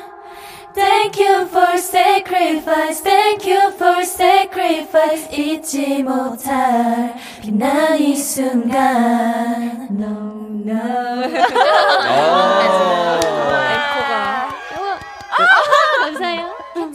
Thank 0.79 1.19
you 1.19 1.47
for 1.47 1.79
sacrifice 1.79 3.01
Thank 3.01 3.47
you 3.47 3.71
for 3.79 4.03
sacrifice 4.05 5.29
잊지 5.31 6.03
못할 6.03 7.15
빛난 7.41 7.99
이 8.01 8.17
순간 8.17 9.89
No, 9.91 10.49
no 10.65 11.35
감사 15.37 15.78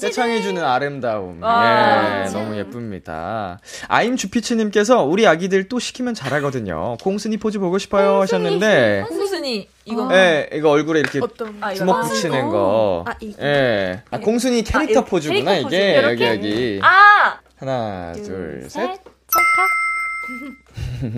해요. 0.02 0.10
떼창해주는 0.10 0.62
아름다움. 0.62 1.40
아, 1.42 2.24
예, 2.26 2.30
너무 2.30 2.56
예쁩니다. 2.56 3.58
아임 3.88 4.16
주피츠님께서 4.16 5.02
우리 5.04 5.26
아기들 5.26 5.68
또 5.68 5.78
시키면 5.78 6.14
잘하거든요. 6.14 6.96
공순이 7.02 7.36
포즈 7.38 7.58
보고 7.58 7.78
싶어요 7.78 8.20
하셨는데. 8.22 9.04
홍수순이 9.08 9.68
이거. 9.86 10.08
예, 10.12 10.48
이거 10.52 10.70
얼굴에 10.70 11.00
이렇게 11.00 11.20
아, 11.60 11.72
이거. 11.72 11.78
주먹 11.78 11.96
아, 11.98 12.02
붙이는 12.02 12.48
거. 12.50 13.04
아, 13.06 13.14
이거. 13.20 13.42
예. 13.42 14.02
아, 14.10 14.18
공순이 14.18 14.62
캐릭터 14.64 14.92
이렇게 14.92 15.10
포즈구나, 15.10 15.50
캐릭터 15.52 15.68
포즈. 15.68 15.76
이게. 15.76 16.02
여기? 16.02 16.24
여기. 16.24 16.80
아! 16.82 17.38
하나, 17.56 18.12
둘, 18.12 18.66
셋. 18.68 19.00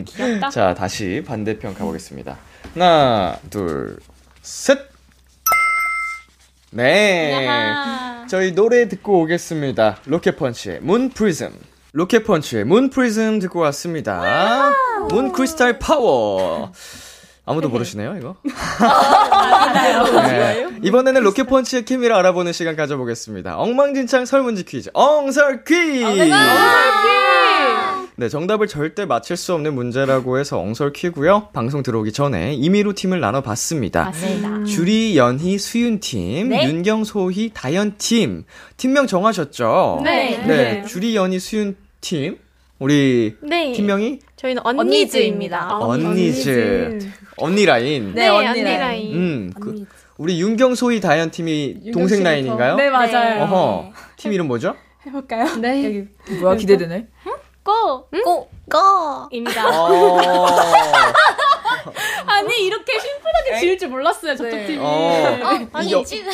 귀엽다. 0.07 0.51
자, 0.51 0.75
다시 0.75 1.23
반대편 1.27 1.75
가보겠습니다. 1.75 2.37
하나, 2.75 3.39
둘, 3.51 3.97
셋. 4.43 4.79
네. 6.71 7.47
야하. 7.47 8.16
저희 8.29 8.55
노래 8.55 8.89
듣고 8.89 9.23
오겠습니다. 9.23 9.99
로켓펀치의 10.07 10.81
Moon 10.83 11.11
Prism. 11.11 11.51
로켓펀치의 11.93 12.65
Moon 12.65 12.91
Prism 12.91 13.39
듣고 13.39 13.61
왔습니다. 13.61 14.73
Moon 15.11 15.33
Crystal 15.33 15.79
Power. 15.79 16.73
아무도 17.45 17.69
모르시네요, 17.69 18.17
이거? 18.19 18.37
네. 20.27 20.67
이번에는 20.83 21.23
로켓펀치의 21.23 21.85
케미를 21.85 22.17
알아보는 22.17 22.53
시간 22.53 22.75
가져보겠습니다. 22.75 23.57
엉망진창 23.59 24.27
설문지 24.27 24.65
퀴즈. 24.65 24.91
엉설 24.93 25.63
퀴즈! 25.65 26.33
네, 28.19 28.31
정답을 28.31 28.67
절대 28.67 29.05
맞힐 29.05 29.37
수 29.37 29.53
없는 29.53 29.75
문제라고 29.75 30.39
해서 30.39 30.59
엉설 30.59 30.91
퀴고요. 30.95 31.49
방송 31.53 31.83
들어오기 31.83 32.13
전에 32.13 32.55
임의로 32.55 32.95
팀을 32.95 33.21
나눠봤습니다. 33.21 34.05
맞습니다 34.05 34.65
주리, 34.65 35.19
연희, 35.19 35.59
수윤 35.59 36.01
팀, 36.01 36.49
네. 36.49 36.67
윤경, 36.67 37.05
소희, 37.05 37.51
다현 37.53 37.97
팀. 37.99 38.45
팀명 38.79 39.07
정하셨죠? 39.07 40.01
네. 40.03 40.43
네, 40.47 40.85
주리, 40.87 41.15
연희, 41.15 41.39
수윤 41.39 41.77
팀. 42.01 42.39
우리 42.79 43.37
네. 43.43 43.73
팀명이 43.73 44.21
저희는 44.37 44.65
언니즈입니다. 44.65 45.79
언니즈. 45.79 46.99
언니 47.37 47.67
라인. 47.67 48.15
네, 48.15 48.29
언니 48.29 48.49
언니 48.49 48.63
라인. 48.63 48.81
라인. 48.81 49.15
음, 49.15 49.53
그, 49.61 49.85
우리 50.17 50.41
윤경 50.41 50.75
소희 50.75 51.01
다현 51.03 51.31
팀이 51.31 51.91
동생 51.93 52.23
라인인가요? 52.23 52.77
네, 52.77 52.89
맞아요. 52.89 53.43
어허. 53.43 53.93
팀 54.17 54.33
이름 54.33 54.47
뭐죠? 54.49 54.75
해볼까요? 55.07 55.57
네. 55.57 55.85
여기 55.85 56.05
뭐야 56.41 56.57
기대되네. 56.57 57.09
꼬. 57.67 58.09
꼬. 58.71 59.29
입니다. 59.31 59.69
어. 59.69 60.19
아니 62.27 62.67
이렇게 62.67 62.99
심플하게 62.99 63.61
지을 63.61 63.79
줄 63.79 63.89
몰랐어요 63.89 64.37
저쪽 64.37 64.67
팀이. 64.67 64.79
어. 64.81 65.39
아니 65.73 65.89
이게 65.89 66.05
지금 66.05 66.33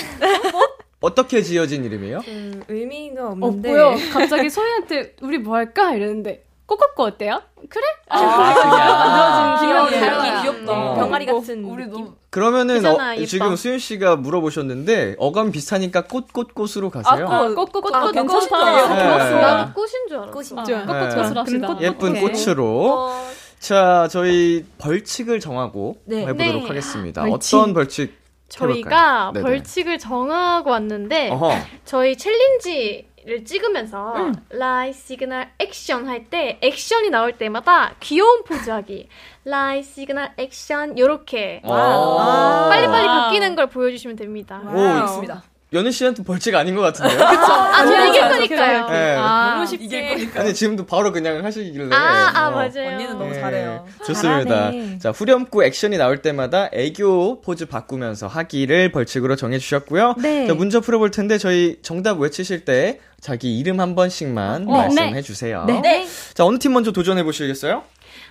어떻게 1.00 1.42
지어진 1.42 1.84
이름이에요? 1.84 2.22
음, 2.28 2.62
의미가 2.68 3.28
없는데. 3.30 3.68
없고요. 3.68 3.94
갑자기 4.12 4.48
소희한테 4.50 5.16
우리 5.22 5.38
뭐 5.38 5.56
할까 5.56 5.94
이랬는데 5.94 6.44
꼬꼬꼬 6.76 7.04
어때요? 7.04 7.42
그래? 7.68 7.84
아, 8.08 9.58
그냥. 9.60 9.88
귀여운 9.90 9.90
귀여워. 9.90 10.42
귀엽다. 10.42 10.72
어. 10.72 10.94
병아리 10.94 11.26
같은 11.26 11.64
우리 11.64 11.84
느낌. 11.84 12.04
너무 12.04 12.14
그러면은 12.30 12.76
그잖아, 12.76 13.14
어. 13.14 13.24
지금 13.26 13.56
수윤 13.56 13.78
씨가 13.78 14.16
물어보셨는데 14.16 15.16
어감 15.18 15.52
비슷하니까 15.52 16.04
꽃꽃꽃으로 16.04 16.90
가세요. 16.90 17.28
아, 17.28 17.48
꽃. 17.48 17.54
꼬꼬꼬 17.72 17.94
아, 17.94 18.10
괜찮다. 18.10 19.66
네. 19.66 19.72
꽃인 19.74 20.08
줄 20.08 20.18
알았어. 20.18 20.56
아, 20.56 20.64
네. 20.64 20.86
꼬꼬꼬스로 20.86 21.40
합시다. 21.40 21.76
예쁜. 21.80 22.20
꽃으로. 22.20 23.12
자, 23.58 24.08
저희 24.10 24.64
벌칙을 24.78 25.38
정하고 25.40 25.96
네. 26.06 26.26
해보도록 26.26 26.62
네. 26.62 26.68
하겠습니다. 26.68 27.22
벌칙. 27.24 27.54
어떤 27.56 27.74
벌칙? 27.74 28.18
저희가. 28.48 29.32
벌칙을 29.32 29.98
정하고 29.98 30.70
왔는데 30.70 31.30
어허. 31.30 31.52
저희 31.84 32.16
challenge를 32.16 33.44
찍으면서 33.44 34.32
light 34.50 34.92
signal 34.92 35.48
action 35.60 36.08
할 36.08 36.28
때 36.28 36.58
액션이 36.60 37.10
나올 37.10 37.38
때마다 37.38 37.94
귀여운 38.00 38.42
포즈하기 38.42 39.08
light 39.44 39.82
signal 39.84 40.32
action 40.38 40.98
요렇게 40.98 41.62
아. 41.64 42.66
빨리빨리 42.68 43.06
바뀌는 43.06 43.54
걸 43.54 43.68
보여주시면 43.68 44.16
됩니다. 44.16 44.60
오, 44.66 45.04
있습니다. 45.04 45.42
연우 45.72 45.90
씨한테 45.90 46.22
벌칙 46.22 46.54
아닌 46.54 46.74
것 46.74 46.82
같은데요? 46.82 47.18
아, 47.24 47.86
저 47.86 48.06
이길 48.06 48.20
거니까요. 48.20 48.88
네. 48.88 49.16
아, 49.18 49.64
이길 49.72 50.08
거니까. 50.08 50.40
아니, 50.40 50.54
지금도 50.54 50.84
바로 50.84 51.12
그냥 51.12 51.44
하시길래. 51.44 51.94
아, 51.94 52.30
아, 52.34 52.48
어. 52.48 52.50
맞아요. 52.50 52.92
언니는 52.92 53.18
너무 53.18 53.32
네. 53.32 53.40
잘해요. 53.40 53.86
좋습니다. 54.06 54.44
잘하네. 54.44 54.98
자, 54.98 55.10
후렴구 55.10 55.64
액션이 55.64 55.96
나올 55.96 56.20
때마다 56.20 56.68
애교 56.72 57.40
포즈 57.40 57.66
바꾸면서 57.66 58.26
하기를 58.26 58.92
벌칙으로 58.92 59.36
정해주셨고요. 59.36 60.16
네. 60.18 60.46
자, 60.46 60.54
문제 60.54 60.78
풀어볼 60.80 61.10
텐데 61.10 61.38
저희 61.38 61.78
정답 61.82 62.20
외치실 62.20 62.64
때 62.64 63.00
자기 63.20 63.58
이름 63.58 63.80
한 63.80 63.94
번씩만 63.94 64.68
어, 64.68 64.72
말씀해주세요. 64.72 65.64
네. 65.66 66.06
자, 66.34 66.44
어느 66.44 66.58
팀 66.58 66.74
먼저 66.74 66.92
도전해보시겠어요? 66.92 67.82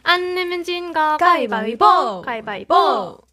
안 0.04 0.36
내면 0.36 0.64
진거 0.64 1.18
가위바위보. 1.18 2.22
가위바위보 2.22 2.22
가위바위보 2.22 2.76
아 2.76 3.31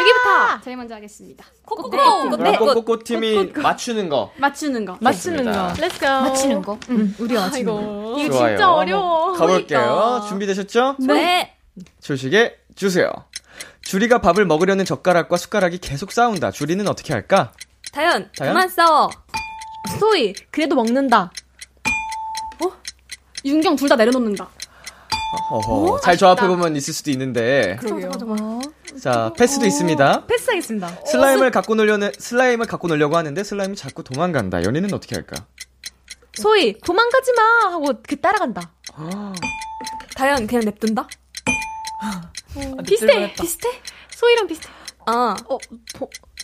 여기부터 0.00 0.60
저희 0.64 0.76
먼저 0.76 0.94
하겠습니다. 0.94 1.44
꼬꼬꼬 1.64 1.90
그럼 1.90 2.56
꼬꼬꼬 2.58 3.02
팀이 3.02 3.52
맞추는 3.56 4.08
거. 4.08 4.30
맞추는 4.36 4.84
거. 4.84 4.96
맞추는. 5.00 5.44
거. 5.44 5.72
let's 5.80 5.99
go 5.99 6.06
맞히는 6.06 6.62
거 6.62 6.78
응, 6.90 7.14
우리가 7.18 7.40
맞추는 7.42 7.64
거. 7.66 8.16
이거 8.18 8.32
좋아요. 8.36 8.48
진짜 8.56 8.72
어려워 8.72 9.32
가볼게요. 9.32 10.24
준비되셨죠? 10.28 10.96
네. 11.00 11.56
조식에 12.00 12.56
주세요. 12.76 13.10
주리가 13.82 14.20
밥을 14.20 14.44
먹으려는 14.46 14.84
젓가락과 14.84 15.36
숟가락이 15.36 15.78
계속 15.78 16.12
싸운다. 16.12 16.50
주리는 16.52 16.86
어떻게 16.86 17.12
할까? 17.12 17.52
다현, 17.92 18.30
다현? 18.36 18.52
그만 18.54 18.68
싸워. 18.68 19.10
소희, 19.98 20.34
그래도 20.50 20.74
먹는다. 20.74 21.32
윤경 23.44 23.76
둘 23.76 23.88
다 23.88 23.94
내려놓는다. 23.96 24.48
어허. 25.50 26.00
잘 26.00 26.16
조합해 26.16 26.46
보면 26.48 26.76
있을 26.76 26.94
수도 26.94 27.10
있는데. 27.10 27.76
그러게요. 27.80 28.10
어, 28.26 28.60
자, 29.00 29.32
패스도 29.36 29.66
있습니다. 29.66 30.26
패스하겠습니다. 30.26 31.04
슬라임을 31.06 31.50
갖고 31.50 31.74
놀려는, 31.74 32.10
슬라임을 32.18 32.66
갖고 32.66 32.88
놀려고 32.88 33.16
하는데 33.16 33.42
슬라임이 33.44 33.76
자꾸 33.76 34.02
도망간다. 34.02 34.62
연희는 34.64 34.92
어떻게 34.94 35.14
할까? 35.16 35.46
소희, 36.34 36.78
도망가지 36.80 37.32
마! 37.34 37.72
하고 37.72 37.92
그 38.06 38.20
따라간다. 38.20 38.72
다현, 40.16 40.46
그냥 40.46 40.64
냅둔다? 40.64 41.06
비슷해. 42.86 43.34
비슷해 43.34 43.68
소희랑 44.10 44.46
비슷해 44.46 44.68
아, 45.06 45.36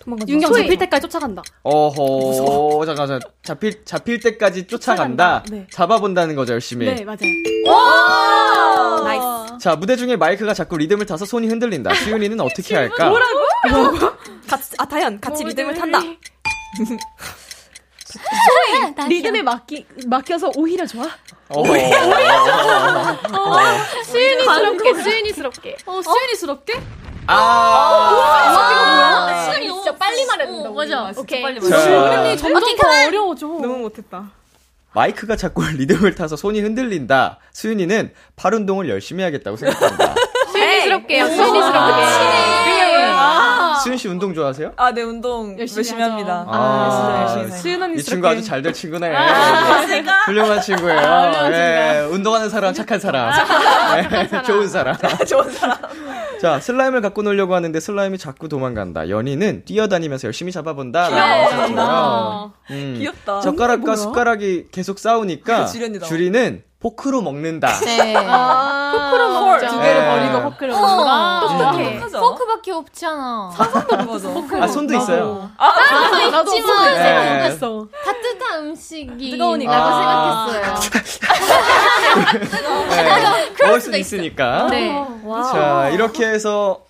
도망가지 0.00 0.32
윤경 0.32 0.52
소희. 0.52 0.62
잡힐 0.62 0.78
때까지 0.78 1.02
쫓아간다. 1.02 1.42
어허. 1.62 2.84
잠깐, 2.86 3.06
잠깐. 3.08 3.30
잡힐, 3.42 3.84
잡힐 3.84 4.20
때까지 4.20 4.66
쫓아간다. 4.66 5.42
쫓아간다. 5.42 5.44
네. 5.50 5.66
잡아본다는 5.70 6.34
거죠, 6.34 6.52
열심히. 6.54 6.86
네, 6.86 7.04
맞아요. 7.04 7.18
nice. 9.04 9.58
자, 9.60 9.76
무대 9.76 9.96
중에 9.96 10.16
마이크가 10.16 10.54
자꾸 10.54 10.76
리듬을 10.76 11.06
타서 11.06 11.24
손이 11.24 11.46
흔들린다. 11.48 11.94
수윤이는 11.94 12.40
어떻게 12.40 12.74
할까? 12.76 13.12
같이, 14.48 14.72
아, 14.78 14.84
다현, 14.86 15.20
같이 15.20 15.44
리듬을 15.44 15.74
탄다. 15.74 16.00
리듬에 19.08 19.42
맡기, 19.42 19.84
맡겨서 20.06 20.52
오히려 20.56 20.86
좋아? 20.86 21.08
어허. 21.48 21.72
수윤이스럽게 24.04 24.94
수윤이스럽게 25.02 25.76
어, 25.86 26.00
수윤이스럽게? 26.02 26.80
아. 27.26 28.64
시간이 29.44 29.66
진짜 29.68 29.94
빨리 29.96 30.26
말해야 30.26 30.46
된다 30.50 30.70
맞아 30.70 31.10
오케이 31.16 31.42
자, 31.42 31.80
수윤이 31.80 32.36
점점 32.36 32.76
더 32.76 32.88
어려워져. 33.08 33.46
너무 33.46 33.78
못했다. 33.78 34.24
마이크가 34.92 35.34
자꾸 35.36 35.62
리듬을 35.76 36.14
타서 36.14 36.36
손이 36.36 36.60
흔들린다. 36.60 37.38
수윤이는 37.52 38.12
팔 38.36 38.54
운동을 38.54 38.88
열심히 38.88 39.24
하겠다고 39.24 39.56
생각한다. 39.56 40.14
수윤이스럽게요 40.52 41.26
수윤이스럽게 41.26 42.04
수윤 43.82 43.96
씨 43.98 44.08
운동 44.08 44.32
좋아하세요? 44.34 44.72
아, 44.76 44.92
네, 44.92 45.02
운동 45.02 45.58
열심히 45.58 45.78
열심히. 45.78 46.00
합니다. 46.02 46.46
아, 46.48 47.20
열심히 47.22 47.44
해요. 47.50 47.56
수연 47.60 47.82
언니 47.82 47.98
이 47.98 48.02
친구 48.02 48.28
아주 48.28 48.42
잘 48.42 48.62
될 48.62 48.72
친구네. 48.72 49.14
아, 49.14 49.80
훌륭한 50.26 50.60
친구예요. 50.62 51.00
예, 51.52 52.06
운동하는 52.10 52.48
사람, 52.48 52.72
착한 52.72 52.98
사람. 53.00 53.30
예, 53.98 54.28
좋은 54.46 54.68
사람. 54.68 54.96
좋은 55.26 55.50
사람. 55.50 55.76
자, 56.44 56.60
슬라임을 56.60 57.00
갖고 57.00 57.22
놀려고 57.22 57.54
하는데 57.54 57.80
슬라임이 57.80 58.18
자꾸 58.18 58.50
도망간다. 58.50 59.08
연희는 59.08 59.64
뛰어다니면서 59.64 60.26
열심히 60.26 60.52
잡아본다. 60.52 61.08
라고 61.08 61.54
하셨고요. 61.54 62.52
음, 62.70 62.96
귀엽다. 62.98 63.40
젓가락과 63.40 63.96
숟가락이 63.96 64.66
계속 64.70 64.98
싸우니까. 64.98 65.64
주리는 66.04 66.62
포크로 66.84 67.22
먹는다. 67.22 67.68
네 67.80 68.12
포크로 68.12 69.28
먹자 69.40 69.68
두 69.68 69.80
개를 69.80 70.02
네. 70.02 70.10
버리고 70.10 70.50
포크를 70.50 70.74
어, 70.74 70.78
먹는다. 70.78 71.40
똑똑해 71.40 71.98
하죠. 71.98 72.20
포크밖에 72.20 72.72
없잖아 72.72 73.50
맞아. 74.06 74.28
아, 74.60 74.66
손도 74.68 74.92
있어요. 74.94 75.50
나도 76.30 76.54
있지만 76.54 76.84
네. 76.94 77.02
생각했어 77.02 77.86
따뜻한 78.04 78.60
음식이 78.66 79.30
뜨거우니까. 79.30 79.72
라고 79.72 79.88
아. 79.94 80.46
생각했어요 80.50 80.94
네, 82.90 83.64
먹을 83.64 83.80
수도 83.80 83.96
있으니까. 83.96 84.66
네 84.68 85.06
자, 85.52 85.88
이렇게 85.88 86.26
해서 86.26 86.80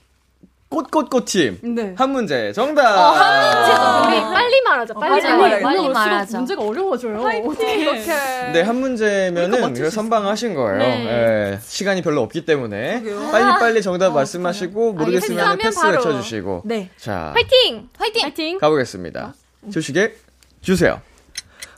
꽃꽃꽃팀 0.74 1.58
네. 1.74 1.94
한 1.96 2.10
문제 2.10 2.52
정답. 2.52 4.06
우리 4.08 4.20
빨리 4.20 4.60
말하자 4.62 4.94
빨리 4.94 5.22
빨리 5.22 5.36
말하자. 5.36 5.62
빨리 5.62 5.88
말하자. 5.88 6.38
문제가 6.38 6.62
어려워져요. 6.62 7.20
어떻게? 7.46 7.94
네, 8.52 8.60
한 8.62 8.76
문제면은 8.76 9.72
그걸 9.72 9.90
선방하신 9.90 10.54
거예요. 10.54 10.80
예, 10.82 11.58
시간이 11.62 12.02
별로 12.02 12.22
없기 12.22 12.44
때문에 12.44 13.02
빨리 13.30 13.44
빨리 13.60 13.82
정답 13.82 14.12
말씀하시고 14.14 14.94
모르겠으면 14.94 15.38
알겠어요. 15.46 15.56
패스 15.58 15.80
바로. 15.80 15.96
외쳐주시고. 15.96 16.62
네. 16.64 16.90
자, 16.98 17.30
파이팅 17.34 17.88
화이팅 17.96 18.22
파이팅. 18.22 18.58
가보겠습니다. 18.58 19.34
조식에 19.72 20.16
주세요. 20.60 21.00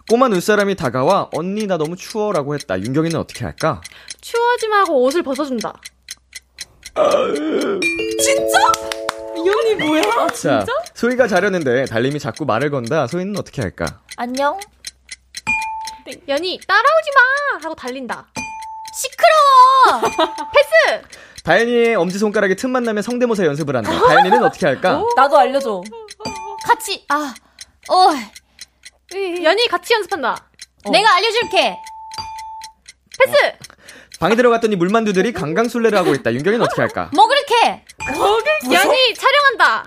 꼬마 0.08 0.28
눈사람이 0.28 0.76
다가와 0.76 1.28
언니 1.34 1.66
나 1.66 1.76
너무 1.76 1.96
추워라고 1.96 2.54
했다. 2.54 2.80
윤경이는 2.80 3.18
어떻게 3.18 3.44
할까? 3.44 3.80
추워지 4.20 4.68
말고 4.68 5.02
옷을 5.02 5.22
벗어준다 5.22 5.74
자, 10.34 10.64
소희가 10.94 11.28
자려는데 11.28 11.86
달님이 11.86 12.18
자꾸 12.18 12.44
말을 12.44 12.70
건다. 12.70 13.06
소희는 13.06 13.36
어떻게 13.38 13.62
할까? 13.62 14.00
안녕. 14.16 14.58
연희 16.28 16.60
따라오지 16.66 17.10
마! 17.14 17.58
하고 17.64 17.74
달린다. 17.74 18.26
시끄러워! 18.94 20.02
패스! 20.54 21.02
다현이의 21.42 21.94
엄지손가락에 21.96 22.54
틈만 22.54 22.84
나면 22.84 23.02
성대모사 23.02 23.44
연습을 23.44 23.76
한다. 23.76 23.90
다현이는 23.90 24.42
어떻게 24.42 24.66
할까? 24.66 25.02
나도 25.16 25.36
알려줘. 25.38 25.82
같이 26.64 27.04
아 27.08 27.34
어, 27.88 28.08
연희 29.42 29.68
같이 29.68 29.94
연습한다. 29.94 30.36
내가 30.90 31.14
알려줄게. 31.14 31.76
패스 33.18 33.36
방에 34.18 34.34
들어갔더니 34.34 34.76
물만두들이 34.76 35.32
강강술래를 35.32 35.98
하고 35.98 36.14
있다. 36.14 36.32
윤경이는 36.32 36.64
어떻게 36.64 36.80
할까? 36.80 37.10
먹을게 37.12 37.84
연희 38.72 39.14
촬영한다 39.14 39.86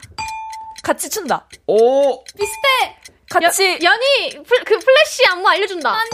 같이 0.84 1.10
춘다. 1.10 1.48
오! 1.68 2.24
비슷해 2.26 2.96
같이 3.30 3.80
연희 3.84 4.44
플, 4.44 4.64
그 4.64 4.78
플래시 4.80 5.24
안무 5.30 5.48
알려준다 5.48 5.92
같이 5.92 6.08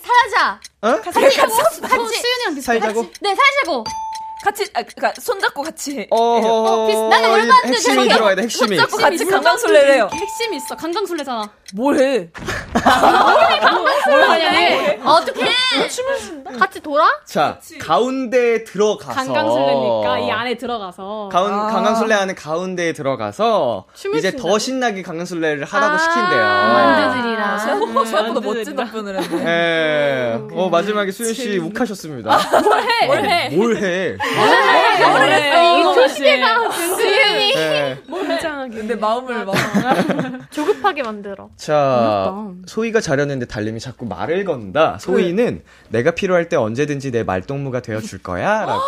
살자 0.02 0.60
같이 0.82 2.20
수윤이랑 2.20 2.54
비슷해. 2.54 2.60
살자고? 2.60 3.10
네, 3.20 3.34
살자고. 3.34 3.84
같이 4.44 4.64
아 4.74 4.82
그러니까 4.82 5.14
손잡고 5.20 5.62
같이 5.62 6.06
어, 6.10 6.86
비슷- 6.88 7.00
나는 7.08 7.28
이 7.28 7.32
얼마 7.32 7.54
안 7.54 7.62
돼, 7.62 7.68
핵심이 7.68 7.94
저기. 7.94 8.08
들어가야 8.08 8.34
돼, 8.34 8.42
핵심이. 8.42 8.76
손잡고 8.76 8.96
같이 8.98 9.24
강강술래를 9.24 9.94
해요. 9.94 10.10
핵심이 10.12 10.56
있어. 10.56 10.76
강강술래잖아. 10.76 11.48
뭘 11.74 11.98
해? 11.98 12.28
뭘 14.08 14.22
하냐? 14.30 15.02
어떻게? 15.04 15.40
춤을 15.88 16.18
춘다? 16.18 16.50
같이 16.52 16.80
돌아? 16.80 17.04
자, 17.24 17.58
가운데에 17.80 18.64
들어가서. 18.64 19.12
강강술래니까 19.32 20.18
이 20.18 20.30
안에 20.30 20.56
들어가서. 20.56 21.30
가운, 21.32 21.52
아. 21.52 21.66
강강술래 21.68 22.14
하는 22.14 22.34
가운데에 22.34 22.92
들어가서 22.92 23.86
춤을 23.94 24.18
이제 24.18 24.30
춘다고? 24.32 24.48
더 24.50 24.58
신나게 24.58 25.02
강강술래를 25.02 25.64
하라고 25.64 25.94
아, 25.94 25.98
시킨대요. 25.98 26.42
만두들이랑. 26.42 27.58
생각보다 27.58 28.04
생각보다 28.04 28.40
멋진 28.46 28.76
답변을 28.76 29.22
했네. 29.22 29.44
예. 29.46 30.40
어, 30.54 30.68
마지막에 30.68 31.10
수윤 31.10 31.32
씨 31.34 31.58
욱하셨습니다. 31.58 32.38
뭘 33.06 33.24
해? 33.24 33.48
뭘 33.56 33.76
해? 33.76 34.16
이거 35.80 35.94
조시대가 35.94 36.70
수윤이 36.70 37.52
예. 37.56 37.98
근데 38.70 38.94
마음을 38.94 39.44
막 39.44 39.54
조급하게 40.50 41.02
만들어. 41.02 41.48
자, 41.66 42.34
소희가 42.66 43.00
자려는데 43.00 43.46
달님이 43.46 43.78
자꾸 43.78 44.04
말을 44.04 44.44
건다. 44.44 44.98
소희는 45.00 45.62
내가 45.90 46.10
필요할 46.10 46.48
때 46.48 46.56
언제든지 46.56 47.12
내 47.12 47.22
말동무가 47.22 47.78
되어 47.78 48.00
줄 48.00 48.20
거야. 48.20 48.64
라고. 48.64 48.82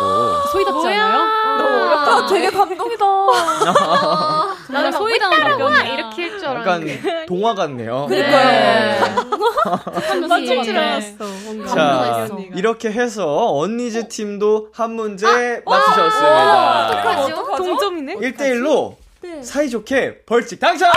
소희 0.51 0.65
답지 0.65 0.87
않아요? 0.87 1.21
아, 1.21 2.27
되게 2.29 2.49
감동이다. 2.49 3.05
나는 4.73 4.91
소희다운 4.91 5.39
답변이야. 5.39 5.83
이렇게 5.93 6.21
할줄 6.23 6.43
약간 6.43 6.67
알았는데. 6.67 7.25
동화 7.27 7.55
같네요. 7.55 8.07
맞출 10.27 10.63
줄 10.65 10.77
알았어. 10.77 11.65
자, 11.73 12.27
이렇게 12.55 12.91
해서 12.91 13.53
언니즈 13.55 14.09
팀도 14.09 14.67
한 14.73 14.91
문제 14.95 15.25
맞추셨습니다. 15.65 16.87
어떡하죠? 16.89 17.55
동점이네. 17.55 18.15
1대1로 18.15 18.95
사이좋게 19.43 20.23
벌칙 20.25 20.59
당첨! 20.59 20.91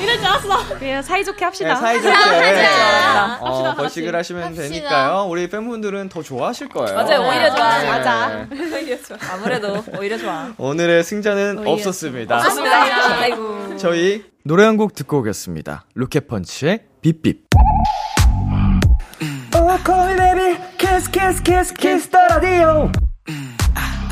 이럴 0.00 0.16
줄 0.16 0.26
알았어. 0.26 0.78
그냥 0.78 1.02
사이좋게 1.02 1.44
합시다. 1.44 1.74
네, 1.74 1.80
사이좋게 1.80 2.10
합시다. 2.10 3.38
어, 3.40 3.46
합시다, 3.48 3.74
벌칙을 3.76 4.16
하시면 4.16 4.42
합시다. 4.44 4.62
되니까요. 4.62 5.26
우리 5.28 5.48
팬분들은 5.48 6.08
더 6.08 6.22
좋아하실 6.22 6.70
거예요. 6.70 6.94
맞아요, 6.96 7.20
오히려 7.20 7.54
좋아. 7.54 7.78
네. 7.78 7.88
맞아. 7.88 8.46
오히려 8.50 8.96
좋아. 9.02 9.18
아무래도 9.32 9.84
오히려 9.98 10.16
좋아. 10.16 10.48
오늘의 10.56 11.04
승자는 11.04 11.66
없었습니다. 11.66 12.40
좋습니다. 12.40 13.20
아이고. 13.20 13.76
저희 13.76 14.24
노래 14.42 14.64
한 14.64 14.78
곡 14.78 14.94
듣고 14.94 15.18
오겠습니다. 15.18 15.84
로켓펀치의 15.94 16.80
빕빕. 17.04 17.40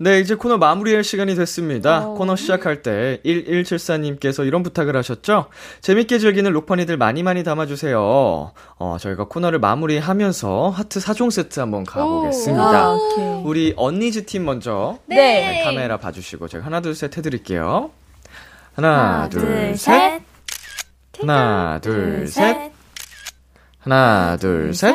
네, 0.00 0.20
이제 0.20 0.36
코너 0.36 0.58
마무리할 0.58 1.02
시간이 1.02 1.34
됐습니다. 1.34 2.06
코너 2.06 2.36
시작할 2.36 2.82
때 2.82 3.20
1174님께서 3.24 4.46
이런 4.46 4.62
부탁을 4.62 4.96
하셨죠? 4.96 5.46
재밌게 5.80 6.20
즐기는 6.20 6.50
로펀이들 6.52 6.96
많이 6.96 7.24
많이 7.24 7.42
담아주세요. 7.42 7.98
어, 8.00 8.96
저희가 9.00 9.24
코너를 9.24 9.58
마무리하면서 9.58 10.70
하트 10.70 11.00
4종 11.00 11.32
세트 11.32 11.58
한번 11.58 11.82
가보겠습니다. 11.84 12.92
우리 13.44 13.74
언니즈 13.76 14.24
팀 14.26 14.44
먼저 14.44 14.98
네, 15.06 15.64
카메라 15.64 15.96
봐주시고 15.96 16.46
제가 16.46 16.64
하나 16.66 16.80
둘 16.80 16.94
셋 16.94 17.16
해드릴게요. 17.18 17.90
하나, 18.74 19.28
둘, 19.28 19.76
셋. 19.76 20.22
하나, 21.20 21.80
둘, 21.82 22.28
셋. 22.28 22.70
하나, 23.80 24.36
둘, 24.36 24.72
셋. 24.72 24.94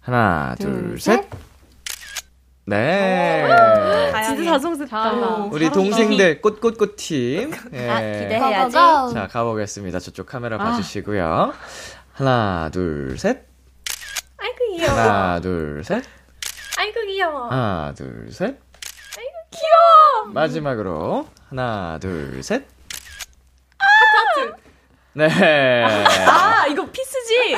하나, 0.00 0.56
둘, 0.58 0.98
셋. 0.98 1.28
네. 2.68 4.12
진짜 4.26 4.44
자성스럽다. 4.52 5.12
우리 5.50 5.70
동생들 5.70 6.40
꽃꽃꽃 6.42 6.96
팀. 6.96 7.52
예. 7.72 7.88
아, 7.88 8.00
기대해야지. 8.00 8.72
자, 8.72 9.28
가보겠습니다. 9.30 9.98
저쪽 10.00 10.26
카메라 10.26 10.58
봐주시고요. 10.58 11.54
하나, 12.12 12.68
둘, 12.72 13.16
셋. 13.18 13.46
아이고 14.36 14.76
귀여워. 14.76 14.98
하나, 15.00 15.40
둘, 15.40 15.82
셋. 15.84 16.04
아이고 16.78 17.00
귀여워. 17.06 17.48
하나, 17.48 17.94
둘, 17.96 18.28
셋. 18.30 18.44
아이고, 19.16 19.32
귀여워. 19.50 20.32
마지막으로. 20.34 21.26
하나, 21.48 21.98
둘, 22.00 22.42
셋. 22.42 22.66
네. 25.18 25.84
아, 26.28 26.64
이거 26.68 26.86
peace지? 26.86 27.56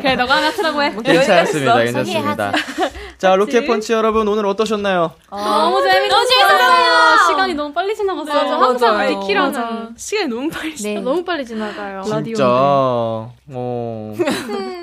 그래, 0.00 0.14
너가 0.14 0.36
하나 0.36 0.52
트라고 0.52 0.80
해. 0.80 0.94
괜찮습니다. 0.94 1.76
괜찮습니다. 1.78 2.52
자, 3.18 3.34
로켓펀치 3.34 3.92
여러분, 3.94 4.28
오늘 4.28 4.46
어떠셨나요? 4.46 5.10
너무 5.28 5.82
재밌었어요. 5.82 6.08
너무 6.08 6.26
재밌었어요. 6.26 7.26
시간이 7.28 7.54
너무 7.54 7.74
빨리 7.74 7.96
지나갔어요. 7.96 8.58
맞아, 8.58 8.64
항상. 8.64 9.20
비키라는 9.20 9.94
시간이 9.96 10.28
너무 10.28 10.48
빨리 10.50 10.76
지나. 10.76 10.94
네. 10.94 11.00
너무 11.00 11.24
빨리 11.24 11.44
지나가요. 11.44 12.02
진짜, 12.04 12.44
어, 12.46 14.14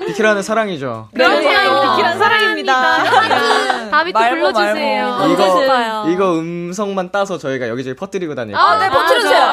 비키라는 0.06 0.42
사랑이죠. 0.42 1.08
네, 1.12 1.26
비키라는 1.26 2.18
사랑입니다. 2.18 3.90
다비 3.90 4.12
또 4.12 4.18
불러주세요. 4.18 5.28
이거, 5.32 6.04
이거 6.10 6.32
음성만 6.38 7.10
따서 7.10 7.38
저희가 7.38 7.68
여기저기 7.68 7.96
퍼뜨리고 7.96 8.34
다닐게요. 8.34 8.60
아, 8.62 8.76
네, 8.78 8.90
버텨주세요. 8.90 9.46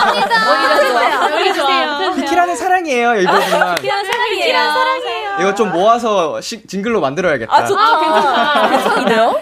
좋아. 0.00 1.40
여기 1.40 1.52
좋아. 1.54 2.12
비키라는 2.14 2.56
사랑이에요, 2.56 3.14
이 3.20 3.26
부분만. 3.26 3.50
사랑이에요. 3.50 4.56
사랑해요. 4.56 5.30
이거 5.40 5.54
좀 5.54 5.72
모아서 5.72 6.40
시, 6.40 6.66
징글로 6.66 7.00
만들어야겠다. 7.00 7.54
아, 7.54 7.64
좋다. 7.66 8.00
괜찮다. 8.00 8.68
괜찮은데요? 8.70 9.40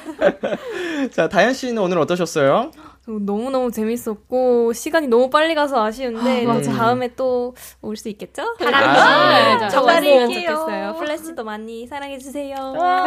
자, 1.12 1.28
다현 1.28 1.54
씨는 1.54 1.80
오늘 1.82 1.98
어떠셨어요? 1.98 2.70
너무너무 3.06 3.70
재밌었고 3.72 4.74
시간이 4.74 5.06
너무 5.06 5.30
빨리 5.30 5.54
가서 5.54 5.82
아쉬운데 5.82 6.42
아, 6.42 6.42
또 6.42 6.48
맞아. 6.52 6.72
다음에 6.72 7.08
또 7.14 7.54
올 7.80 7.96
수 7.96 8.10
있겠죠? 8.10 8.42
아, 8.60 9.56
네, 9.60 9.68
정말이면 9.70 10.28
기다릴게요. 10.28 10.56
좋겠어요. 10.58 10.94
플래시도 10.98 11.42
많이 11.44 11.86
사랑해 11.86 12.18
주세요. 12.18 12.54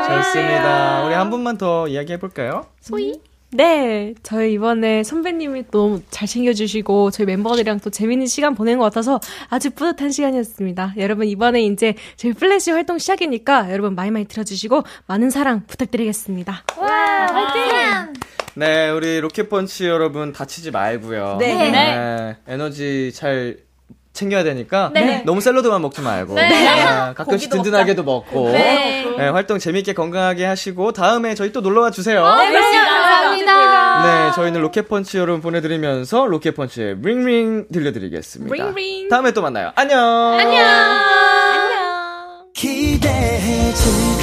좋습니다. 0.09 1.03
우리 1.05 1.13
한 1.13 1.29
분만 1.29 1.57
더 1.59 1.87
이야기 1.87 2.13
해 2.13 2.17
볼까요? 2.19 2.65
네, 3.53 4.13
저희 4.23 4.53
이번에 4.53 5.03
선배님이 5.03 5.65
너무 5.71 6.01
잘 6.09 6.25
챙겨주시고 6.25 7.11
저희 7.11 7.25
멤버들이랑 7.27 7.81
또 7.81 7.89
재밌는 7.89 8.25
시간 8.27 8.55
보낸 8.55 8.77
것 8.77 8.85
같아서 8.85 9.19
아주 9.49 9.71
뿌듯한 9.71 10.11
시간이었습니다. 10.11 10.93
여러분 10.97 11.27
이번에 11.27 11.61
이제 11.63 11.95
저희 12.15 12.31
플래시 12.31 12.71
활동 12.71 12.97
시작이니까 12.97 13.69
여러분 13.71 13.93
많이 13.93 14.09
많이 14.09 14.25
들어주시고 14.25 14.83
많은 15.07 15.29
사랑 15.29 15.65
부탁드리겠습니다. 15.67 16.63
네, 18.53 18.89
우리 18.89 19.19
로켓펀치 19.19 19.85
여러분 19.85 20.31
다치지 20.31 20.71
말고요. 20.71 21.37
네. 21.39 22.37
에너지 22.47 23.11
잘 23.13 23.57
챙겨야 24.13 24.43
되니까 24.43 24.91
너무 25.25 25.41
샐러드만 25.41 25.81
먹지 25.81 26.01
말고 26.01 26.37
아, 26.37 27.13
가끔씩 27.17 27.49
든든하게도 27.49 28.03
먹고 28.03 28.49
네. 28.51 29.05
네, 29.17 29.29
활동 29.29 29.57
재밌게 29.59 29.93
건강하게 29.93 30.45
하시고 30.45 30.91
다음에 30.91 31.35
저희 31.35 31.51
또 31.51 31.61
놀러와 31.61 31.91
주세요. 31.91 32.23
네, 32.35 32.51
감사합니다. 32.51 34.01
네, 34.03 34.31
저희는 34.35 34.61
로켓펀치 34.61 35.17
여러분 35.17 35.41
보내드리면서 35.41 36.25
로켓펀치의 36.25 36.97
Ring 37.01 37.34
Ring 37.34 37.67
들려드리겠습니다. 37.71 38.73
다음에 39.09 39.31
또 39.31 39.41
만나요. 39.41 39.71
안녕. 39.75 40.37
기대해 42.53 43.73
즐 43.73 44.20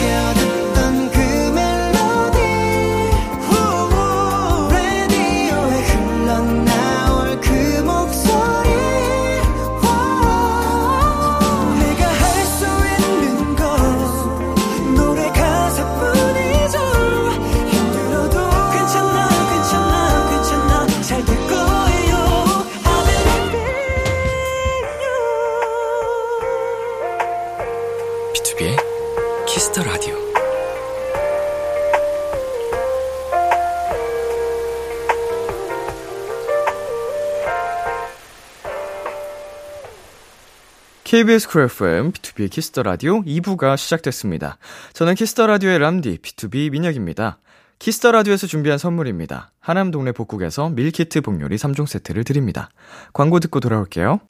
KBS 41.09 41.49
쿨 41.49 41.63
FM, 41.63 42.13
비투비의 42.13 42.51
키스 42.51 42.71
더 42.71 42.83
라디오 42.83 43.23
2부가 43.23 43.79
시작됐습니다. 43.79 44.59
저는 44.93 45.15
키스 45.15 45.35
더 45.35 45.47
라디오의 45.47 45.79
람디, 45.79 46.19
비투비 46.19 46.71
민혁입니다. 46.71 47.39
키스 47.79 48.00
더 48.00 48.13
라디오에서 48.13 48.47
준비한 48.47 48.77
선물입니다. 48.77 49.51
하남 49.59 49.91
동네 49.91 50.13
복국에서 50.13 50.69
밀키트 50.69 51.23
복요리 51.23 51.57
3종 51.57 51.87
세트를 51.87 52.25
드립니다. 52.25 52.69
광고 53.15 53.41
듣고 53.41 53.59
돌아올게요. 53.59 54.21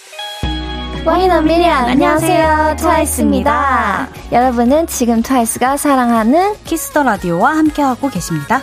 One 1.05 1.26
in 1.26 1.41
a 1.41 1.46
million 1.46 1.87
안녕하세요 1.87 2.77
트와이스입니다 2.79 4.09
여러분은 4.31 4.87
지금 4.89 5.23
트와이스가 5.23 5.77
사랑하는 5.77 6.55
키스 6.65 6.88
더 6.88 7.03
라디오와 7.03 7.57
함께하고 7.57 8.09
계십니다. 8.09 8.63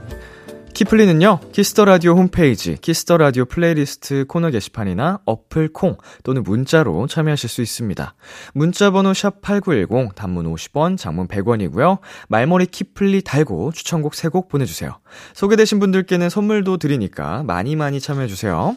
키플리는요, 0.73 1.39
키스 1.51 1.72
더 1.72 1.85
라디오 1.85 2.15
홈페이지, 2.15 2.75
키스 2.75 3.01
더 3.01 3.17
라디오 3.17 3.45
플레이리스트 3.45 4.25
코너 4.27 4.49
게시판이나 4.49 5.19
어플 5.25 5.73
콩 5.73 5.97
또는 6.23 6.43
문자로 6.43 7.07
참여하실 7.07 7.49
수 7.49 7.61
있습니다. 7.61 8.15
문자 8.53 8.89
번호 8.89 9.11
샵8910, 9.11 10.15
단문 10.15 10.51
50원, 10.53 10.97
장문 10.97 11.27
100원이고요. 11.27 11.99
말머리 12.29 12.67
키플리 12.67 13.21
달고 13.21 13.71
추천곡 13.73 14.13
3곡 14.13 14.47
보내주세요. 14.49 14.99
소개되신 15.33 15.79
분들께는 15.79 16.29
선물도 16.29 16.77
드리니까 16.77 17.43
많이 17.43 17.75
많이 17.75 17.99
참여해주세요. 17.99 18.75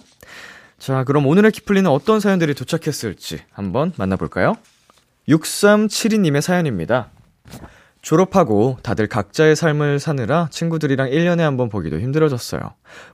자, 0.78 1.04
그럼 1.04 1.26
오늘의 1.26 1.52
키플리는 1.52 1.88
어떤 1.88 2.20
사연들이 2.20 2.54
도착했을지 2.54 3.38
한번 3.52 3.92
만나볼까요? 3.96 4.56
6372님의 5.28 6.40
사연입니다. 6.40 7.10
졸업하고 8.04 8.76
다들 8.82 9.06
각자의 9.08 9.56
삶을 9.56 9.98
사느라 9.98 10.48
친구들이랑 10.50 11.08
1년에 11.10 11.38
한 11.38 11.56
번 11.56 11.68
보기도 11.70 11.98
힘들어졌어요. 11.98 12.60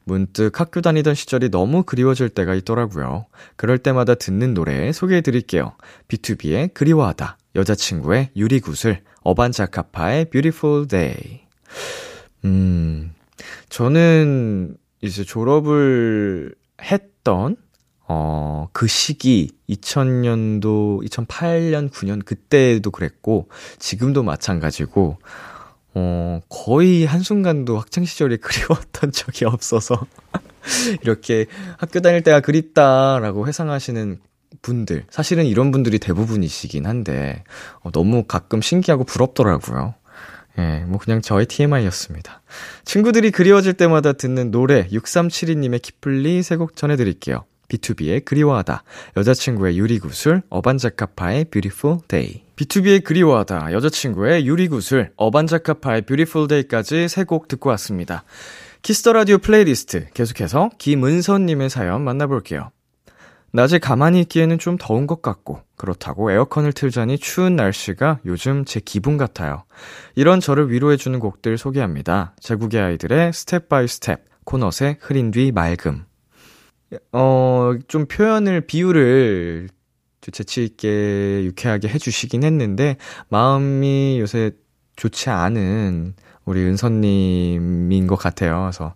문득 0.05 0.59
학교 0.59 0.81
다니던 0.81 1.15
시절이 1.15 1.51
너무 1.51 1.85
그리워질 1.85 2.31
때가 2.31 2.55
있더라고요. 2.57 3.27
그럴 3.57 3.79
때마다 3.79 4.15
듣는 4.17 4.53
노래 4.53 4.91
소개해 4.93 5.21
드릴게요. 5.21 5.77
B2B의 6.09 6.75
그리워하다, 6.75 7.39
여자친구의 7.55 8.31
유리구슬, 8.35 9.03
어반자카파의 9.23 10.25
Beautiful 10.31 10.89
Day. 10.89 11.43
음, 12.47 13.13
저는 13.69 14.77
이제 15.03 15.23
졸업을 15.23 16.55
했던 16.83 17.57
어, 18.13 18.67
그 18.73 18.89
시기, 18.89 19.53
2000년도, 19.69 21.09
2008년, 21.09 21.93
9년, 21.93 22.25
그때도 22.25 22.91
그랬고, 22.91 23.49
지금도 23.79 24.25
마찬가지고, 24.25 25.19
어, 25.95 26.41
거의 26.49 27.05
한순간도 27.05 27.79
학창시절이 27.79 28.39
그리웠던 28.43 29.13
적이 29.13 29.45
없어서, 29.45 30.07
이렇게 31.03 31.47
학교 31.79 32.01
다닐 32.01 32.25
때가 32.25 32.41
그립다라고 32.41 33.47
회상하시는 33.47 34.19
분들, 34.61 35.05
사실은 35.09 35.47
이런 35.47 35.71
분들이 35.71 36.01
대부분이시긴 36.01 36.87
한데, 36.87 37.45
어, 37.79 37.93
너무 37.93 38.25
가끔 38.25 38.61
신기하고 38.61 39.05
부럽더라고요. 39.05 39.95
예, 40.59 40.85
뭐 40.89 40.99
그냥 40.99 41.23
저의 41.23 41.47
TMI였습니다. 41.47 42.43
친구들이 42.85 43.31
그리워질 43.31 43.75
때마다 43.75 44.15
듣는 44.15 44.51
노래 44.51 44.89
6372님의 44.89 45.81
키플리 45.81 46.43
세 46.43 46.57
곡 46.57 46.75
전해드릴게요. 46.75 47.45
B2B의 47.71 48.25
그리워하다, 48.25 48.83
여자친구의 49.17 49.79
유리구슬, 49.79 50.43
어반자카파의 50.51 51.47
Beautiful 51.47 51.99
Day. 52.09 52.43
B2B의 52.57 53.05
그리워하다, 53.05 53.73
여자친구의 53.73 54.47
유리구슬, 54.47 55.13
어반자카파의 55.17 56.03
Beautiful 56.03 56.49
Day까지 56.49 57.09
세 57.09 57.25
곡 57.25 57.49
듣고 57.49 57.71
왔습니다. 57.71 58.25
키스 58.83 59.01
더 59.01 59.13
라디오 59.13 59.39
플레이리스트 59.39 60.09
계속해서 60.15 60.71
김은선님의 60.79 61.71
사연 61.71 62.03
만나볼게요. 62.03 62.71
낮에 63.53 63.79
가만히 63.79 64.21
있기에는 64.21 64.59
좀 64.59 64.77
더운 64.79 65.07
것 65.07 65.23
같고, 65.23 65.63
그렇다고 65.77 66.31
에어컨을 66.31 66.73
틀자니 66.73 67.19
추운 67.19 67.57
날씨가 67.57 68.21
요즘 68.25 68.65
제 68.65 68.81
기분 68.85 69.17
같아요. 69.17 69.65
이런 70.15 70.41
저를 70.41 70.71
위로해주는 70.71 71.19
곡들 71.19 71.59
소개합니다. 71.59 72.35
제국의 72.41 72.81
아이들의 72.81 73.33
Step 73.33 73.69
By 73.69 73.89
Step, 73.89 74.21
코넛의 74.45 74.99
흐린 75.01 75.31
뒤 75.31 75.51
맑음. 75.53 76.05
어, 77.13 77.73
좀 77.89 78.07
표현을, 78.07 78.63
비유를 78.63 79.69
재치있게 80.21 81.45
유쾌하게 81.45 81.89
해주시긴 81.89 82.43
했는데, 82.45 82.97
마음이 83.29 84.19
요새 84.21 84.53
좋지 84.97 85.31
않은 85.31 86.15
우리 86.45 86.61
은서님인 86.63 88.07
것 88.07 88.17
같아요. 88.17 88.63
그래서, 88.63 88.95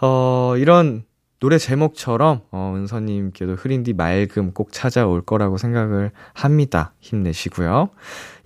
어, 0.00 0.54
이런 0.58 1.04
노래 1.40 1.58
제목처럼, 1.58 2.42
어, 2.52 2.74
은서님께도 2.76 3.54
흐린 3.54 3.82
뒤 3.82 3.92
맑음 3.94 4.52
꼭 4.52 4.70
찾아올 4.70 5.22
거라고 5.22 5.58
생각을 5.58 6.12
합니다. 6.34 6.94
힘내시고요. 7.00 7.90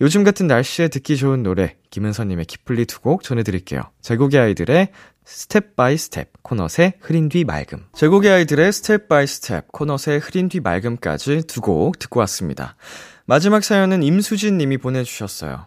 요즘 0.01 0.25
같은 0.25 0.47
날씨에 0.47 0.89
듣기 0.89 1.17
좋은 1.19 1.43
노래, 1.43 1.77
김은서님의 1.91 2.47
키플리 2.47 2.87
두 2.87 3.01
곡 3.01 3.23
전해드릴게요. 3.23 3.83
제국의 4.01 4.41
아이들의 4.41 4.89
Step 5.27 5.75
By 5.75 5.97
Step, 5.99 6.29
코넛의 6.43 6.95
흐린 7.01 7.29
뒤 7.29 7.45
맑음. 7.45 7.87
제국의 7.95 8.31
아이들의 8.31 8.73
Step 8.73 9.09
By 9.09 9.27
Step, 9.27 9.73
코넛의 9.73 10.21
흐린 10.21 10.49
뒤 10.49 10.61
맑음까지 10.61 11.43
두 11.49 11.61
곡 11.61 11.99
듣고 11.99 12.21
왔습니다. 12.21 12.77
마지막 13.25 13.65
사연은 13.65 14.05
임수진 14.05 14.57
님이 14.57 14.79
보내주셨어요. 14.79 15.67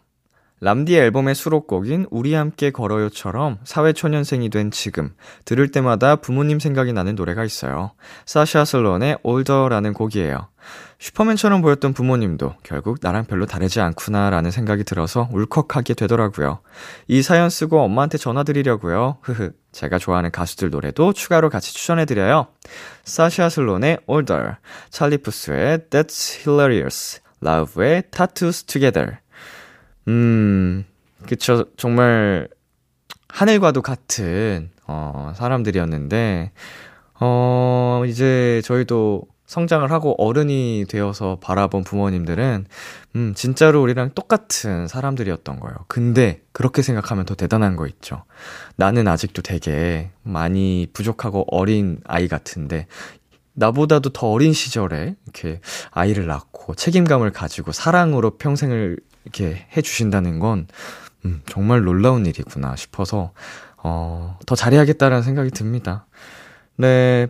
람디 0.61 0.97
앨범의 0.97 1.35
수록곡인 1.35 2.07
우리 2.11 2.33
함께 2.33 2.69
걸어요처럼 2.69 3.59
사회초년생이 3.63 4.49
된 4.49 4.71
지금 4.71 5.13
들을 5.45 5.69
때마다 5.69 6.17
부모님 6.17 6.59
생각이 6.59 6.91
나는 6.91 7.15
노래가 7.15 7.45
있어요. 7.45 7.91
사샤 8.25 8.65
슬론의 8.65 9.19
올더라는 9.23 9.93
곡이에요. 9.93 10.49
슈퍼맨처럼 10.99 11.61
보였던 11.61 11.93
부모님도 11.93 12.55
결국 12.63 12.97
나랑 13.01 13.23
별로 13.25 13.45
다르지 13.45 13.79
않구나라는 13.79 14.51
생각이 14.51 14.83
들어서 14.83 15.29
울컥하게 15.31 15.93
되더라고요. 15.93 16.59
이 17.07 17.21
사연 17.21 17.49
쓰고 17.49 17.79
엄마한테 17.79 18.17
전화드리려고요. 18.17 19.19
흐흐. 19.21 19.51
제가 19.71 19.97
좋아하는 19.97 20.29
가수들 20.31 20.71
노래도 20.71 21.13
추가로 21.13 21.49
같이 21.49 21.73
추천해드려요. 21.73 22.47
사샤 23.05 23.47
슬론의 23.47 23.99
Older, 24.07 24.55
찰리 24.89 25.19
푸스의 25.19 25.85
That's 25.89 26.39
Hilarious, 26.45 27.21
Love의 27.41 28.03
Tattoos 28.11 28.63
Together. 28.65 29.19
음, 30.07 30.85
그쵸. 31.27 31.65
정말, 31.77 32.47
하늘과도 33.27 33.81
같은, 33.81 34.71
어, 34.87 35.33
사람들이었는데, 35.35 36.51
어, 37.19 38.03
이제 38.07 38.61
저희도 38.65 39.23
성장을 39.45 39.89
하고 39.91 40.15
어른이 40.23 40.85
되어서 40.89 41.37
바라본 41.41 41.83
부모님들은, 41.83 42.65
음, 43.15 43.33
진짜로 43.35 43.81
우리랑 43.81 44.11
똑같은 44.15 44.87
사람들이었던 44.87 45.59
거예요. 45.59 45.75
근데, 45.87 46.41
그렇게 46.53 46.81
생각하면 46.81 47.25
더 47.25 47.35
대단한 47.35 47.75
거 47.75 47.87
있죠. 47.87 48.23
나는 48.75 49.07
아직도 49.07 49.41
되게 49.41 50.11
많이 50.23 50.87
부족하고 50.93 51.45
어린 51.49 51.99
아이 52.05 52.27
같은데, 52.27 52.87
나보다도 53.59 54.11
더 54.11 54.31
어린 54.31 54.53
시절에 54.53 55.15
이렇게 55.25 55.59
아이를 55.91 56.25
낳고 56.25 56.75
책임감을 56.75 57.31
가지고 57.31 57.71
사랑으로 57.71 58.37
평생을 58.37 58.97
이렇게 59.25 59.67
해주신다는 59.75 60.39
건, 60.39 60.67
음, 61.25 61.41
정말 61.45 61.81
놀라운 61.81 62.25
일이구나 62.25 62.75
싶어서, 62.77 63.33
어, 63.77 64.39
더 64.45 64.55
잘해야겠다라는 64.55 65.23
생각이 65.23 65.51
듭니다. 65.51 66.07
네. 66.77 67.27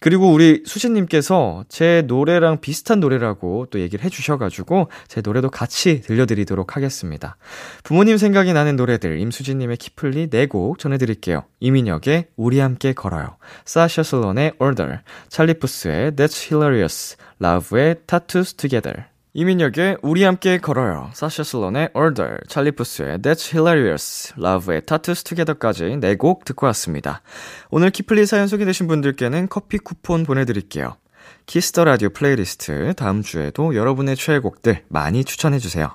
그리고 0.00 0.32
우리 0.32 0.62
수진님께서 0.64 1.64
제 1.68 2.02
노래랑 2.06 2.60
비슷한 2.60 3.00
노래라고 3.00 3.66
또 3.70 3.80
얘기를 3.80 4.04
해주셔가지고 4.04 4.88
제 5.08 5.20
노래도 5.20 5.50
같이 5.50 6.00
들려드리도록 6.02 6.76
하겠습니다. 6.76 7.36
부모님 7.82 8.16
생각이 8.16 8.52
나는 8.52 8.76
노래들 8.76 9.18
임수진님의 9.20 9.76
키플리 9.76 10.28
4곡 10.28 10.78
전해드릴게요. 10.78 11.44
이민혁의 11.60 12.28
우리 12.36 12.60
함께 12.60 12.92
걸어요. 12.92 13.36
사샤 13.64 14.02
슬론의 14.02 14.54
Older, 14.60 15.00
찰리 15.28 15.63
푸스의 15.63 16.12
That's 16.12 16.52
Hilarious, 16.52 17.16
라우브의 17.40 17.96
Tattoos 18.06 18.54
Together. 18.54 19.17
이민혁의 19.38 19.98
우리 20.02 20.24
함께 20.24 20.58
걸어요. 20.58 21.12
사샤 21.14 21.44
슬론의 21.44 21.90
Older, 21.94 22.38
찰리 22.48 22.77
푸스의 22.77 23.18
That's 23.18 23.54
Hilarious, 23.54 24.32
라우브의 24.36 24.82
Tattoos 24.82 25.22
Together까지 25.22 25.84
4곡 25.84 26.44
듣고 26.44 26.66
왔습니다. 26.66 27.22
오늘 27.70 27.90
키플리 27.90 28.26
사연 28.26 28.48
소개되신 28.48 28.88
분들께는 28.88 29.46
커피 29.48 29.78
쿠폰 29.78 30.24
보내드릴게요. 30.24 30.96
키스 31.46 31.70
더 31.70 31.84
라디오 31.84 32.08
플레이리스트 32.08 32.94
다음 32.94 33.22
주에도 33.22 33.76
여러분의 33.76 34.16
최애곡들 34.16 34.82
많이 34.88 35.22
추천해주세요. 35.22 35.88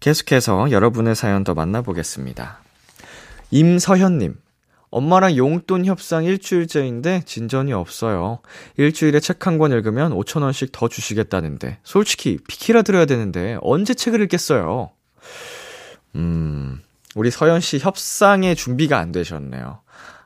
계속해서 0.00 0.72
여러분의 0.72 1.14
사연 1.14 1.44
더 1.44 1.54
만나보겠습니다. 1.54 2.58
임서현님, 3.52 4.34
엄마랑 4.94 5.36
용돈 5.36 5.84
협상 5.84 6.22
일주일째인데 6.22 7.22
진전이 7.26 7.72
없어요. 7.72 8.38
일주일에 8.76 9.18
책 9.18 9.44
한 9.44 9.58
권 9.58 9.72
읽으면 9.72 10.12
5천원씩 10.12 10.70
더 10.70 10.86
주시겠다는데, 10.86 11.78
솔직히 11.82 12.38
비키라 12.48 12.82
들어야 12.82 13.04
되는데, 13.04 13.58
언제 13.62 13.92
책을 13.92 14.20
읽겠어요? 14.22 14.92
음, 16.14 16.80
우리 17.16 17.32
서현 17.32 17.60
씨 17.60 17.80
협상의 17.80 18.54
준비가 18.54 18.98
안 18.98 19.10
되셨네요. 19.10 19.80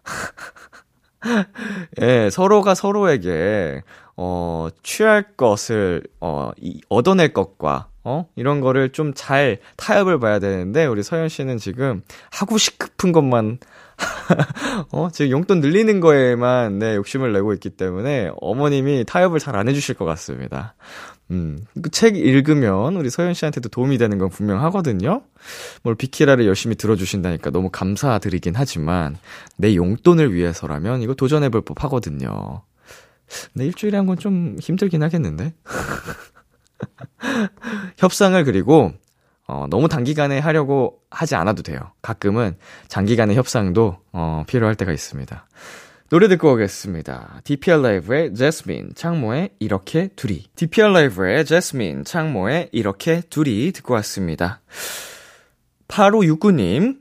예, 2.02 2.28
서로가 2.30 2.74
서로에게, 2.74 3.82
어, 4.18 4.68
취할 4.82 5.34
것을, 5.36 6.02
어, 6.20 6.50
이, 6.58 6.80
얻어낼 6.90 7.32
것과, 7.32 7.88
어? 8.04 8.26
이런 8.36 8.60
거를 8.60 8.90
좀 8.90 9.14
잘 9.14 9.58
타협을 9.76 10.20
봐야 10.20 10.38
되는데, 10.38 10.84
우리 10.84 11.02
서현 11.02 11.30
씨는 11.30 11.56
지금 11.56 12.02
하고 12.30 12.58
싶은 12.58 13.12
것만 13.12 13.58
어, 14.92 15.08
지금 15.12 15.30
용돈 15.30 15.60
늘리는 15.60 16.00
거에만, 16.00 16.78
네, 16.78 16.96
욕심을 16.96 17.32
내고 17.32 17.52
있기 17.54 17.70
때문에 17.70 18.30
어머님이 18.40 19.04
타협을 19.06 19.38
잘 19.40 19.56
안 19.56 19.68
해주실 19.68 19.96
것 19.96 20.04
같습니다. 20.04 20.74
음, 21.30 21.58
그 21.82 21.90
책 21.90 22.16
읽으면 22.16 22.96
우리 22.96 23.10
서현 23.10 23.34
씨한테도 23.34 23.68
도움이 23.70 23.98
되는 23.98 24.18
건 24.18 24.28
분명하거든요? 24.30 25.22
뭘 25.82 25.94
비키라를 25.94 26.46
열심히 26.46 26.76
들어주신다니까 26.76 27.50
너무 27.50 27.70
감사드리긴 27.70 28.54
하지만, 28.56 29.16
내 29.56 29.74
용돈을 29.74 30.32
위해서라면 30.32 31.02
이거 31.02 31.14
도전해볼 31.14 31.62
법 31.62 31.82
하거든요. 31.84 32.62
근데 33.52 33.66
일주일에 33.66 33.96
한 33.98 34.06
건 34.06 34.16
좀 34.18 34.56
힘들긴 34.60 35.02
하겠는데? 35.02 35.52
협상을 37.98 38.42
그리고 38.44 38.92
어, 39.48 39.66
너무 39.70 39.88
단기간에 39.88 40.38
하려고 40.38 41.00
하지 41.10 41.34
않아도 41.34 41.62
돼요. 41.62 41.78
가끔은 42.02 42.56
장기간의 42.88 43.34
협상도 43.34 43.96
어, 44.12 44.44
필요할 44.46 44.74
때가 44.74 44.92
있습니다. 44.92 45.46
노래 46.10 46.28
듣고 46.28 46.52
오겠습니다. 46.52 47.40
DPR 47.44 47.82
라이브의 47.82 48.34
Jasmine, 48.34 48.90
창모의 48.94 49.50
이렇게 49.58 50.08
둘이. 50.16 50.46
DPR 50.54 50.88
라이브의 50.88 51.44
Jasmine, 51.44 52.04
창모의 52.04 52.68
이렇게 52.72 53.22
둘이 53.28 53.72
듣고 53.72 53.94
왔습니다. 53.94 54.60
8569님, 55.88 56.98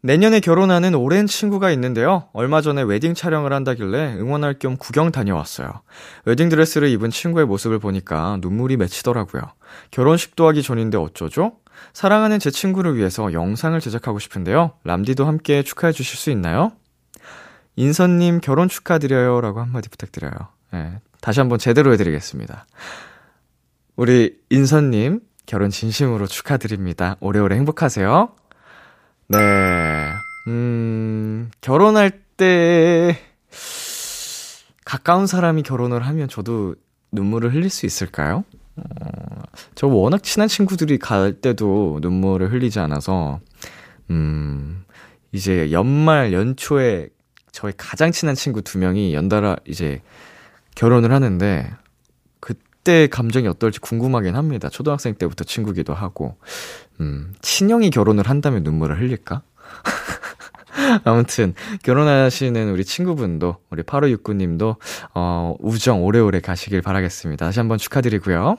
내년에 0.00 0.38
결혼하는 0.38 0.94
오랜 0.94 1.26
친구가 1.26 1.72
있는데요. 1.72 2.28
얼마 2.32 2.60
전에 2.60 2.82
웨딩 2.82 3.14
촬영을 3.14 3.52
한다길래 3.52 4.14
응원할 4.14 4.54
겸 4.60 4.76
구경 4.76 5.10
다녀왔어요. 5.10 5.82
웨딩 6.24 6.48
드레스를 6.48 6.88
입은 6.88 7.10
친구의 7.10 7.46
모습을 7.46 7.80
보니까 7.80 8.38
눈물이 8.40 8.76
맺히더라고요. 8.76 9.42
결혼식도 9.90 10.46
하기 10.46 10.62
전인데 10.62 10.96
어쩌죠? 10.98 11.56
사랑하는 11.92 12.38
제 12.38 12.50
친구를 12.50 12.96
위해서 12.96 13.32
영상을 13.32 13.78
제작하고 13.80 14.18
싶은데요. 14.18 14.72
람디도 14.84 15.24
함께 15.26 15.62
축하해 15.62 15.92
주실 15.92 16.16
수 16.18 16.30
있나요? 16.30 16.72
인선님 17.76 18.40
결혼 18.40 18.68
축하드려요. 18.68 19.40
라고 19.40 19.60
한마디 19.60 19.88
부탁드려요. 19.88 20.32
네, 20.72 21.00
다시 21.20 21.40
한번 21.40 21.58
제대로 21.58 21.92
해드리겠습니다. 21.92 22.66
우리 23.96 24.38
인선님 24.50 25.20
결혼 25.46 25.70
진심으로 25.70 26.26
축하드립니다. 26.26 27.16
오래오래 27.20 27.56
행복하세요. 27.56 28.28
네, 29.28 29.38
음, 30.48 31.50
결혼할 31.60 32.22
때, 32.36 33.18
가까운 34.84 35.26
사람이 35.26 35.62
결혼을 35.62 36.06
하면 36.06 36.28
저도 36.28 36.74
눈물을 37.12 37.52
흘릴 37.52 37.70
수 37.70 37.86
있을까요? 37.86 38.44
어, 38.78 39.42
저 39.74 39.86
워낙 39.86 40.22
친한 40.22 40.48
친구들이 40.48 40.98
갈 40.98 41.34
때도 41.34 41.98
눈물을 42.02 42.52
흘리지 42.52 42.78
않아서, 42.80 43.40
음, 44.10 44.84
이제 45.32 45.70
연말, 45.72 46.32
연초에 46.32 47.08
저의 47.52 47.74
가장 47.76 48.12
친한 48.12 48.34
친구 48.34 48.62
두 48.62 48.78
명이 48.78 49.14
연달아 49.14 49.56
이제 49.66 50.00
결혼을 50.74 51.12
하는데, 51.12 51.70
그때 52.40 53.06
감정이 53.08 53.46
어떨지 53.48 53.80
궁금하긴 53.80 54.36
합니다. 54.36 54.68
초등학생 54.68 55.14
때부터 55.14 55.44
친구기도 55.44 55.94
하고, 55.94 56.36
음, 57.00 57.34
친형이 57.42 57.90
결혼을 57.90 58.28
한다면 58.28 58.62
눈물을 58.62 59.00
흘릴까? 59.00 59.42
아무튼 61.04 61.54
결혼하시는 61.82 62.70
우리 62.70 62.84
친구분도 62.84 63.56
우리 63.70 63.82
8569님도 63.82 64.76
어 65.14 65.54
우정 65.60 66.04
오래오래 66.04 66.40
가시길 66.40 66.82
바라겠습니다. 66.82 67.46
다시 67.46 67.58
한번 67.60 67.78
축하드리고요. 67.78 68.56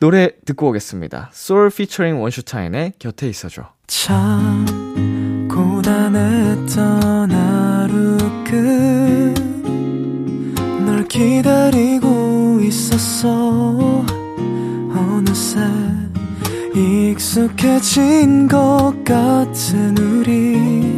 노래 0.00 0.30
듣고 0.44 0.68
오겠습니다. 0.68 1.30
Soul 1.32 1.68
featuring 1.68 2.20
원슈타인의 2.22 2.94
곁에 2.98 3.28
있어줘. 3.28 3.72
참 3.86 5.48
고단했던 5.50 7.30
하루 7.32 8.18
끝널 10.84 11.08
기다리고 11.08 12.60
있었어 12.62 14.04
어느새 14.94 15.60
익숙해진 16.74 18.46
것 18.46 18.92
같은 19.04 19.98
우리 19.98 20.97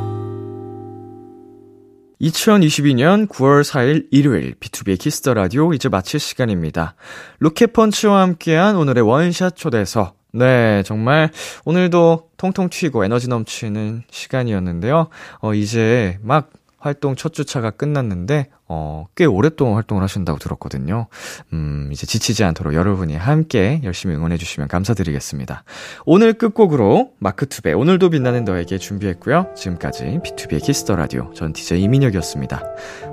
2022년 2.21 3.27
9월 3.27 3.63
4일 3.63 4.07
일요일 4.11 4.53
비투비의 4.59 4.99
키스 4.99 5.20
더 5.20 5.33
라디오 5.33 5.73
이제 5.73 5.89
마칠 5.89 6.19
시간입니다. 6.19 6.93
로켓펀치와 7.39 8.21
함께한 8.21 8.75
오늘의 8.75 9.03
원샷 9.03 9.55
초대석 9.55 10.13
네, 10.33 10.83
정말 10.83 11.31
오늘도 11.65 12.29
통통 12.37 12.69
튀고 12.69 13.03
에너지 13.03 13.27
넘치는 13.27 14.03
시간이었는데요. 14.09 15.09
어 15.39 15.53
이제 15.55 16.19
막 16.21 16.51
활동 16.81 17.15
첫 17.15 17.33
주차가 17.33 17.71
끝났는데, 17.71 18.49
어, 18.67 19.05
꽤 19.15 19.25
오랫동안 19.25 19.75
활동을 19.75 20.03
하신다고 20.03 20.39
들었거든요. 20.39 21.07
음, 21.53 21.89
이제 21.91 22.05
지치지 22.05 22.43
않도록 22.43 22.73
여러분이 22.73 23.15
함께 23.15 23.79
열심히 23.83 24.15
응원해주시면 24.15 24.67
감사드리겠습니다. 24.67 25.63
오늘 26.05 26.33
끝곡으로 26.33 27.11
마크툽의 27.19 27.73
오늘도 27.73 28.09
빛나는 28.09 28.43
너에게 28.43 28.77
준비했고요. 28.77 29.53
지금까지 29.55 30.19
비투비의 30.23 30.63
키스 30.63 30.83
더 30.83 30.95
라디오. 30.95 31.31
전 31.33 31.53
DJ 31.53 31.83
이민혁이었습니다. 31.83 32.63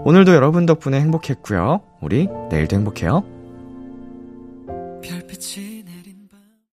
오늘도 0.04 0.34
여러분 0.34 0.66
덕분에 0.66 1.00
행복했고요. 1.00 1.82
우리 2.00 2.28
내일도 2.50 2.76
행복해요. 2.76 3.22
별빛이 5.02 5.67